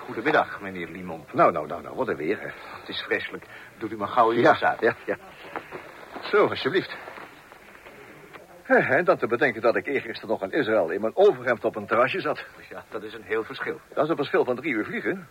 Goedemiddag, 0.05 0.61
meneer 0.61 0.87
Limon. 0.87 1.25
Nou, 1.33 1.51
nou, 1.51 1.67
nou, 1.67 1.81
nou, 1.81 1.95
wat 1.95 2.07
een 2.07 2.15
weer, 2.15 2.39
hè. 2.39 2.47
Het 2.79 2.89
is 2.89 3.01
vreselijk. 3.01 3.45
Doet 3.77 3.91
u 3.91 3.97
maar 3.97 4.07
gauw 4.07 4.29
uw 4.31 4.39
Ja, 4.39 4.59
uit. 4.61 4.79
ja, 4.79 4.95
ja. 5.05 5.17
Zo, 6.21 6.47
alsjeblieft. 6.47 6.95
En 8.63 9.05
dan 9.05 9.17
te 9.17 9.27
bedenken 9.27 9.61
dat 9.61 9.75
ik 9.75 9.85
eergisteren 9.87 10.29
nog 10.29 10.41
in 10.43 10.51
Israël 10.51 10.89
in 10.89 11.01
mijn 11.01 11.15
overhemd 11.15 11.65
op 11.65 11.75
een 11.75 11.85
terrasje 11.87 12.19
zat. 12.21 12.45
Ja, 12.69 12.83
dat 12.89 13.03
is 13.03 13.13
een 13.13 13.23
heel 13.23 13.43
verschil. 13.43 13.79
Dat 13.93 14.03
is 14.03 14.09
een 14.09 14.15
verschil 14.15 14.45
van 14.45 14.55
drie 14.55 14.73
uur 14.73 14.85
vliegen. 14.85 15.27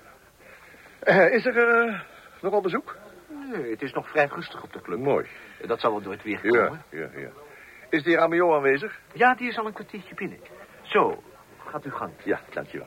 Eh, 1.00 1.32
is 1.32 1.46
er 1.46 1.56
eh, 1.86 2.00
nog 2.40 2.52
al 2.52 2.60
bezoek? 2.60 2.96
Nee, 3.52 3.70
het 3.70 3.82
is 3.82 3.92
nog 3.92 4.08
vrij 4.08 4.26
rustig 4.34 4.62
op 4.62 4.72
de 4.72 4.80
club. 4.80 4.98
Mooi. 4.98 5.26
Dat 5.66 5.80
zal 5.80 5.90
wel 5.90 6.02
door 6.02 6.12
het 6.12 6.22
weer 6.22 6.40
Ja, 6.42 6.50
komen. 6.66 6.82
ja, 6.90 7.08
ja. 7.16 7.28
Is 7.90 8.02
de 8.02 8.10
heer 8.10 8.18
Amio 8.20 8.54
aanwezig? 8.54 9.00
Ja, 9.12 9.34
die 9.34 9.48
is 9.48 9.58
al 9.58 9.66
een 9.66 9.72
kwartiertje 9.72 10.14
binnen. 10.14 10.38
Zo, 10.82 11.22
gaat 11.66 11.84
uw 11.84 11.90
gang. 11.90 12.12
Ja, 12.24 12.40
dankjewel. 12.50 12.86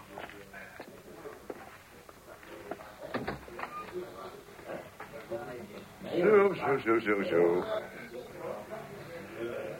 Zo, 6.21 6.53
zo, 6.53 6.77
zo, 6.77 6.99
zo, 6.99 7.23
zo. 7.23 7.63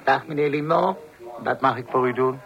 Dag, 0.04 0.28
meneer 0.28 0.50
Limon. 0.50 0.96
Wat 1.44 1.62
mag 1.62 1.78
ik 1.78 1.86
voor 1.90 2.08
u 2.08 2.14
doen? 2.14 2.40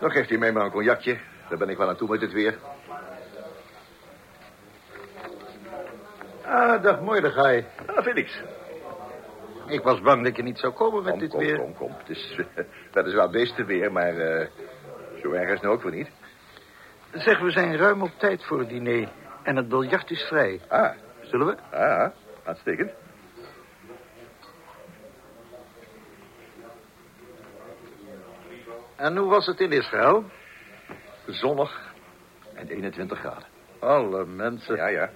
Dan 0.00 0.10
geeft 0.10 0.30
u 0.30 0.38
mij 0.38 0.52
maar 0.52 0.64
een 0.64 0.70
cognacje. 0.70 1.18
Daar 1.48 1.58
ben 1.58 1.68
ik 1.68 1.76
wel 1.76 1.88
aan 1.88 1.96
toe 1.96 2.08
met 2.08 2.20
het 2.20 2.32
weer. 2.32 2.58
Ah, 6.44 6.82
dag, 6.82 7.00
Mordechai. 7.00 7.64
Ah, 7.86 8.02
Felix. 8.02 8.40
Ik 9.66 9.82
was 9.82 10.00
bang 10.00 10.24
dat 10.24 10.36
je 10.36 10.42
niet 10.42 10.58
zou 10.58 10.72
komen 10.72 11.02
met 11.02 11.10
Kom, 11.10 11.20
dit 11.20 11.30
kom, 11.30 11.38
weer. 11.40 11.56
kom, 11.58 11.74
kom. 11.74 11.92
Het 11.98 12.08
is 12.08 12.36
eh, 12.54 12.64
weliswaar 12.92 13.30
beeste 13.30 13.64
weer, 13.64 13.92
maar 13.92 14.16
eh, 14.16 14.46
zo 15.22 15.32
erg 15.32 15.44
is 15.46 15.50
het 15.52 15.62
nou 15.62 15.74
ook 15.74 15.82
weer 15.82 15.92
niet. 15.92 16.10
Zeg, 17.12 17.38
we 17.40 17.50
zijn 17.50 17.76
ruim 17.76 18.02
op 18.02 18.10
tijd 18.18 18.44
voor 18.44 18.58
het 18.58 18.68
diner. 18.68 19.08
En 19.42 19.56
het 19.56 19.68
biljart 19.68 20.10
is 20.10 20.22
vrij. 20.22 20.60
Ah, 20.68 20.90
Zullen 21.20 21.46
we? 21.46 21.76
ah, 21.76 22.10
uitstekend. 22.44 22.90
En 28.96 29.16
hoe 29.16 29.30
was 29.30 29.46
het 29.46 29.60
in 29.60 29.72
Israël? 29.72 30.24
Zonnig 31.26 31.92
en 32.54 32.68
21 32.68 33.18
graden. 33.18 33.48
Alle 33.78 34.26
mensen. 34.26 34.76
Ja, 34.76 34.86
ja. 34.86 35.10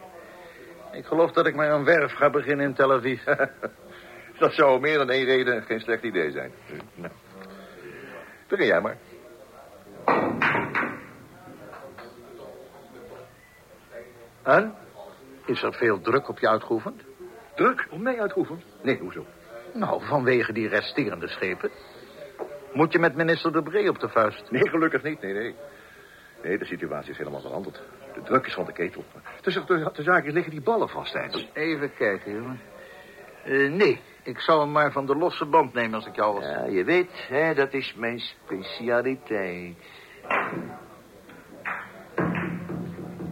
Ik 0.93 1.05
geloof 1.05 1.33
dat 1.33 1.47
ik 1.47 1.55
maar 1.55 1.71
een 1.71 1.85
werf 1.85 2.13
ga 2.13 2.31
beginnen 2.31 2.67
in 2.67 2.75
Tel 2.75 2.93
Aviv. 2.93 3.25
Dat 4.39 4.53
zou 4.53 4.81
meer 4.81 4.99
dan 4.99 5.11
één 5.11 5.25
reden 5.25 5.63
geen 5.63 5.81
slecht 5.81 6.03
idee 6.03 6.31
zijn. 6.31 6.53
Nou. 6.95 7.13
Begin 8.49 8.67
jij 8.67 8.81
maar. 8.81 8.97
en? 14.43 14.75
Is 15.47 15.63
er 15.63 15.75
veel 15.75 16.01
druk 16.01 16.29
op 16.29 16.39
je 16.39 16.49
uitgeoefend? 16.49 17.03
Druk 17.55 17.87
om 17.91 18.03
mij 18.03 18.21
uitgeoefend? 18.21 18.65
Nee, 18.83 18.99
hoezo? 18.99 19.27
Nou, 19.73 20.05
vanwege 20.05 20.53
die 20.53 20.69
resterende 20.69 21.29
schepen. 21.29 21.71
Moet 22.73 22.93
je 22.93 22.99
met 22.99 23.17
minister 23.17 23.53
De 23.53 23.63
Bree 23.63 23.89
op 23.89 23.99
de 23.99 24.09
vuist? 24.09 24.51
Nee, 24.51 24.69
gelukkig 24.69 25.03
niet. 25.03 25.21
Nee, 25.21 25.33
nee. 25.33 25.55
Nee, 26.43 26.59
de 26.59 26.65
situatie 26.65 27.11
is 27.11 27.19
helemaal 27.19 27.41
veranderd. 27.41 27.83
De 28.15 28.23
druk 28.23 28.47
is 28.47 28.55
van 28.55 28.65
de 28.65 28.73
ketel. 28.73 29.05
Tussen 29.41 29.67
de, 29.67 29.91
de 29.93 30.03
zaken 30.03 30.33
liggen 30.33 30.51
die 30.53 30.63
ballen 30.63 30.89
vast, 30.89 31.13
Heinz. 31.13 31.47
Even 31.53 31.95
kijken, 31.95 32.33
jongen. 32.33 32.61
Eh, 33.45 33.71
nee, 33.71 34.01
ik 34.23 34.41
zou 34.41 34.61
hem 34.61 34.73
maar 34.73 34.93
van 34.93 35.07
de 35.07 35.17
losse 35.17 35.47
band 35.47 35.73
nemen 35.73 35.95
als 35.95 36.07
ik 36.07 36.17
jou 36.17 36.35
was. 36.35 36.45
Ja, 36.45 36.65
je 36.65 36.85
weet, 36.85 37.27
hè, 37.29 37.55
dat 37.55 37.73
is 37.73 37.95
mijn 37.95 38.19
specialiteit. 38.19 39.77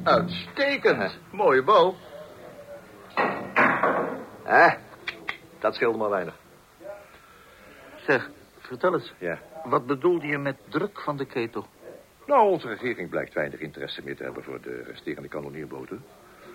Uitstekend. 0.02 1.18
Mooie 1.30 1.62
bal. 1.62 1.96
Ah, 4.44 4.72
dat 5.58 5.74
scheelde 5.74 5.98
maar 5.98 6.10
weinig. 6.10 6.34
Zeg, 7.96 8.30
vertel 8.68 8.94
eens. 8.94 9.14
Ja. 9.18 9.38
Wat 9.64 9.86
bedoelde 9.86 10.26
je 10.26 10.38
met 10.38 10.56
druk 10.68 11.00
van 11.00 11.16
de 11.16 11.24
ketel? 11.24 11.66
Nou, 12.26 12.50
onze 12.50 12.68
regering 12.68 13.10
blijkt 13.10 13.34
weinig 13.34 13.60
interesse 13.60 14.02
meer 14.04 14.16
te 14.16 14.22
hebben 14.22 14.42
voor 14.42 14.60
de 14.60 14.82
resterende 14.82 15.28
kanonneerboten. 15.28 16.04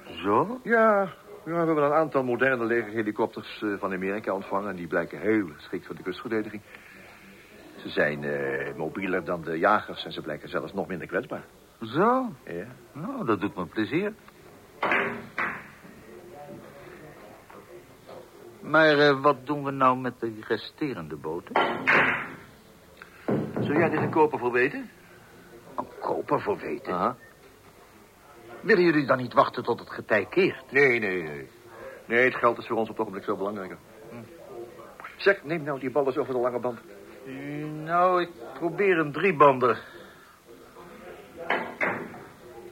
Zo? 0.05 0.59
Ja, 0.63 1.13
ja, 1.45 1.51
we 1.51 1.65
hebben 1.65 1.83
een 1.83 1.93
aantal 1.93 2.23
moderne 2.23 2.65
legerhelikopters 2.65 3.61
eh, 3.61 3.69
van 3.79 3.93
Amerika 3.93 4.33
ontvangen... 4.33 4.69
en 4.69 4.75
die 4.75 4.87
blijken 4.87 5.19
heel 5.19 5.47
geschikt 5.55 5.85
voor 5.85 5.95
de 5.95 6.03
kustverdediging. 6.03 6.61
Ze 7.75 7.89
zijn 7.89 8.23
eh, 8.23 8.75
mobieler 8.75 9.23
dan 9.23 9.41
de 9.41 9.57
jagers 9.57 10.05
en 10.05 10.11
ze 10.11 10.21
blijken 10.21 10.49
zelfs 10.49 10.73
nog 10.73 10.87
minder 10.87 11.07
kwetsbaar. 11.07 11.43
Zo? 11.81 12.31
Ja. 12.45 12.67
Nou, 12.91 13.25
dat 13.25 13.41
doet 13.41 13.55
me 13.55 13.65
plezier. 13.65 14.13
Maar 18.63 18.99
eh, 18.99 19.21
wat 19.21 19.45
doen 19.45 19.63
we 19.63 19.71
nou 19.71 19.97
met 19.97 20.19
de 20.19 20.39
resterende 20.47 21.15
boten? 21.15 21.55
Zou 23.59 23.77
jij 23.77 23.89
dit 23.89 23.99
een 23.99 24.09
koper 24.09 24.39
voor 24.39 24.51
weten? 24.51 24.89
Een 25.75 25.87
koper 25.99 26.41
voor 26.41 26.57
weten. 26.57 26.93
Aha. 26.93 27.15
Willen 28.61 28.83
jullie 28.83 29.05
dan 29.05 29.17
niet 29.17 29.33
wachten 29.33 29.63
tot 29.63 29.79
het 29.79 29.89
getij 29.89 30.25
keert? 30.25 30.71
Nee, 30.71 30.99
nee, 30.99 31.23
nee. 31.23 31.49
Nee, 32.05 32.23
het 32.23 32.35
geld 32.35 32.57
is 32.57 32.67
voor 32.67 32.77
ons 32.77 32.89
op 32.89 32.95
het 32.95 32.99
ogenblik 32.99 33.23
veel 33.23 33.37
belangrijker. 33.37 33.77
Zeg, 35.17 35.43
neem 35.43 35.63
nou 35.63 35.79
die 35.79 35.91
bal 35.91 36.05
eens 36.05 36.17
over 36.17 36.33
de 36.33 36.39
lange 36.39 36.59
band. 36.59 36.79
Nou, 37.83 38.21
ik 38.21 38.29
probeer 38.53 38.97
een 38.97 39.11
driebander. 39.11 39.83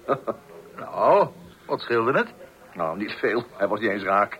nou, 0.75 1.27
wat 1.65 1.80
scheelde 1.80 2.17
het? 2.17 2.34
Nou, 2.73 2.97
niet 2.97 3.12
veel. 3.12 3.43
Hij 3.58 3.67
was 3.67 3.80
niet 3.80 3.89
eens 3.89 4.04
raak. 4.04 4.39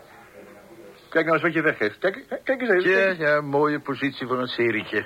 Kijk 1.12 1.26
nou 1.26 1.38
eens 1.38 1.44
wat 1.44 1.54
je 1.54 1.62
weggeeft. 1.62 1.98
Kijk, 1.98 2.40
kijk 2.44 2.62
eens 2.62 2.70
even. 2.70 2.92
Ja, 2.92 3.28
ja, 3.28 3.42
mooie 3.42 3.80
positie 3.80 4.28
voor 4.28 4.40
een 4.40 4.48
serietje. 4.48 5.06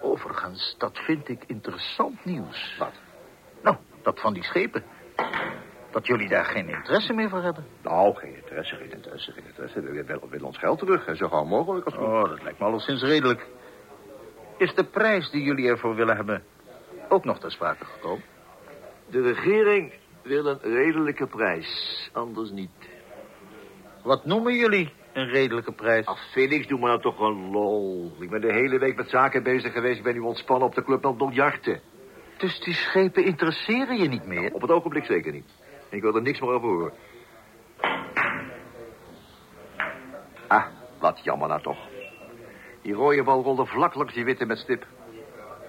Overigens, 0.00 0.74
dat 0.78 0.98
vind 0.98 1.28
ik 1.28 1.44
interessant 1.46 2.24
nieuws. 2.24 2.76
Wat? 2.78 2.92
Nou, 3.62 3.76
dat 4.02 4.20
van 4.20 4.32
die 4.32 4.42
schepen. 4.42 4.84
Dat 5.90 6.06
jullie 6.06 6.28
daar 6.28 6.44
geen 6.44 6.68
interesse 6.68 7.12
meer 7.12 7.28
voor 7.28 7.42
hebben. 7.42 7.66
Nou, 7.82 8.16
geen 8.16 8.34
interesse, 8.36 8.76
geen 8.76 8.92
interesse, 8.92 9.32
geen 9.32 9.46
interesse. 9.46 9.80
We 9.80 9.90
willen, 9.90 10.28
willen 10.30 10.46
ons 10.46 10.58
geld 10.58 10.78
terug. 10.78 11.06
En 11.06 11.16
zo 11.16 11.28
gauw 11.28 11.44
mogelijk 11.44 11.86
als 11.86 11.94
Oh, 11.94 12.28
dat 12.28 12.42
lijkt 12.42 12.58
me 12.58 12.64
alleszins 12.64 13.02
redelijk. 13.02 13.46
Is 14.58 14.74
de 14.74 14.84
prijs 14.84 15.30
die 15.30 15.42
jullie 15.42 15.68
ervoor 15.68 15.94
willen 15.94 16.16
hebben 16.16 16.42
ook 17.08 17.24
nog 17.24 17.38
ter 17.38 17.50
sprake 17.50 17.84
gekomen? 17.84 18.24
De 19.10 19.22
regering 19.22 19.94
wil 20.22 20.46
een 20.46 20.60
redelijke 20.60 21.26
prijs. 21.26 22.10
Anders 22.12 22.50
niet. 22.50 22.79
Wat 24.02 24.24
noemen 24.24 24.54
jullie 24.54 24.92
een 25.12 25.28
redelijke 25.28 25.72
prijs? 25.72 26.06
Ach, 26.06 26.30
Felix, 26.30 26.66
doe 26.66 26.78
maar 26.78 26.88
nou 26.88 27.00
toch 27.00 27.18
een 27.20 27.50
lol. 27.50 28.12
Ik 28.20 28.30
ben 28.30 28.40
de 28.40 28.52
hele 28.52 28.78
week 28.78 28.96
met 28.96 29.10
zaken 29.10 29.42
bezig 29.42 29.72
geweest. 29.72 29.98
Ik 29.98 30.04
ben 30.04 30.14
nu 30.14 30.20
ontspannen 30.20 30.66
op 30.66 30.74
de 30.74 30.84
club 30.84 31.02
met 31.02 31.16
biljarten. 31.16 31.80
Dus 32.36 32.60
die 32.60 32.74
schepen 32.74 33.24
interesseren 33.24 33.96
je 33.96 34.08
niet 34.08 34.26
meer? 34.26 34.54
Op 34.54 34.60
het 34.60 34.70
ogenblik 34.70 35.04
zeker 35.04 35.32
niet. 35.32 35.50
Ik 35.90 36.02
wil 36.02 36.14
er 36.14 36.22
niks 36.22 36.40
meer 36.40 36.50
over 36.50 36.68
horen. 36.68 36.92
Ah, 40.46 40.66
wat 40.98 41.20
jammer 41.24 41.48
nou 41.48 41.62
toch. 41.62 41.78
Die 42.82 42.94
rode 42.94 43.22
bal 43.22 43.42
rolde 43.42 43.66
vlak 43.66 43.94
langs 43.94 44.14
die 44.14 44.24
witte 44.24 44.46
met 44.46 44.58
stip. 44.58 44.86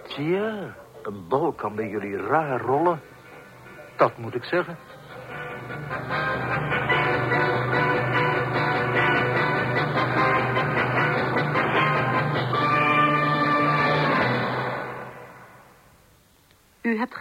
Tja, 0.03 0.75
een 1.03 1.27
bal 1.27 1.53
kan 1.53 1.75
bij 1.75 1.87
jullie 1.89 2.17
raar 2.17 2.61
rollen. 2.61 3.01
Dat 3.97 4.17
moet 4.17 4.35
ik 4.35 4.43
zeggen. 4.43 4.77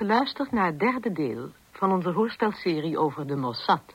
Geluisterd 0.00 0.52
naar 0.52 0.66
het 0.66 0.78
derde 0.78 1.12
deel 1.12 1.50
van 1.72 1.92
onze 1.92 2.10
hoorspelserie 2.10 2.98
over 2.98 3.26
de 3.26 3.36
Mossad. 3.36 3.94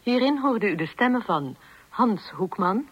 Hierin 0.00 0.38
hoorde 0.38 0.70
u 0.70 0.74
de 0.74 0.86
stemmen 0.86 1.22
van 1.22 1.56
Hans 1.88 2.30
Hoekman, 2.30 2.88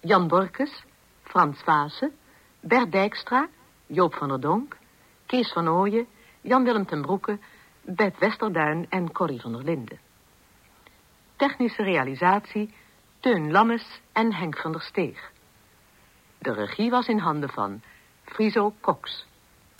Jan 0.00 0.28
Borkes, 0.28 0.84
Frans 1.22 1.62
Vaassen, 1.62 2.12
Bert 2.60 2.92
Dijkstra, 2.92 3.48
Joop 3.86 4.14
van 4.14 4.28
der 4.28 4.40
Donk, 4.40 4.76
Kees 5.26 5.52
van 5.52 5.68
Ooyen, 5.68 6.06
Jan-Willem 6.40 6.86
ten 6.86 7.02
Broeke, 7.02 7.38
Bert 7.82 8.18
Westerduin 8.18 8.86
en 8.88 9.12
Corrie 9.12 9.40
van 9.40 9.52
der 9.52 9.64
Linden. 9.64 9.98
Technische 11.36 11.82
realisatie 11.82 12.74
Teun 13.20 13.50
Lammes 13.50 14.00
en 14.12 14.32
Henk 14.32 14.58
van 14.58 14.72
der 14.72 14.82
Steeg. 14.82 15.30
De 16.38 16.52
regie 16.52 16.90
was 16.90 17.08
in 17.08 17.18
handen 17.18 17.50
van 17.50 17.82
Friso 18.24 18.74
Cox. 18.80 19.25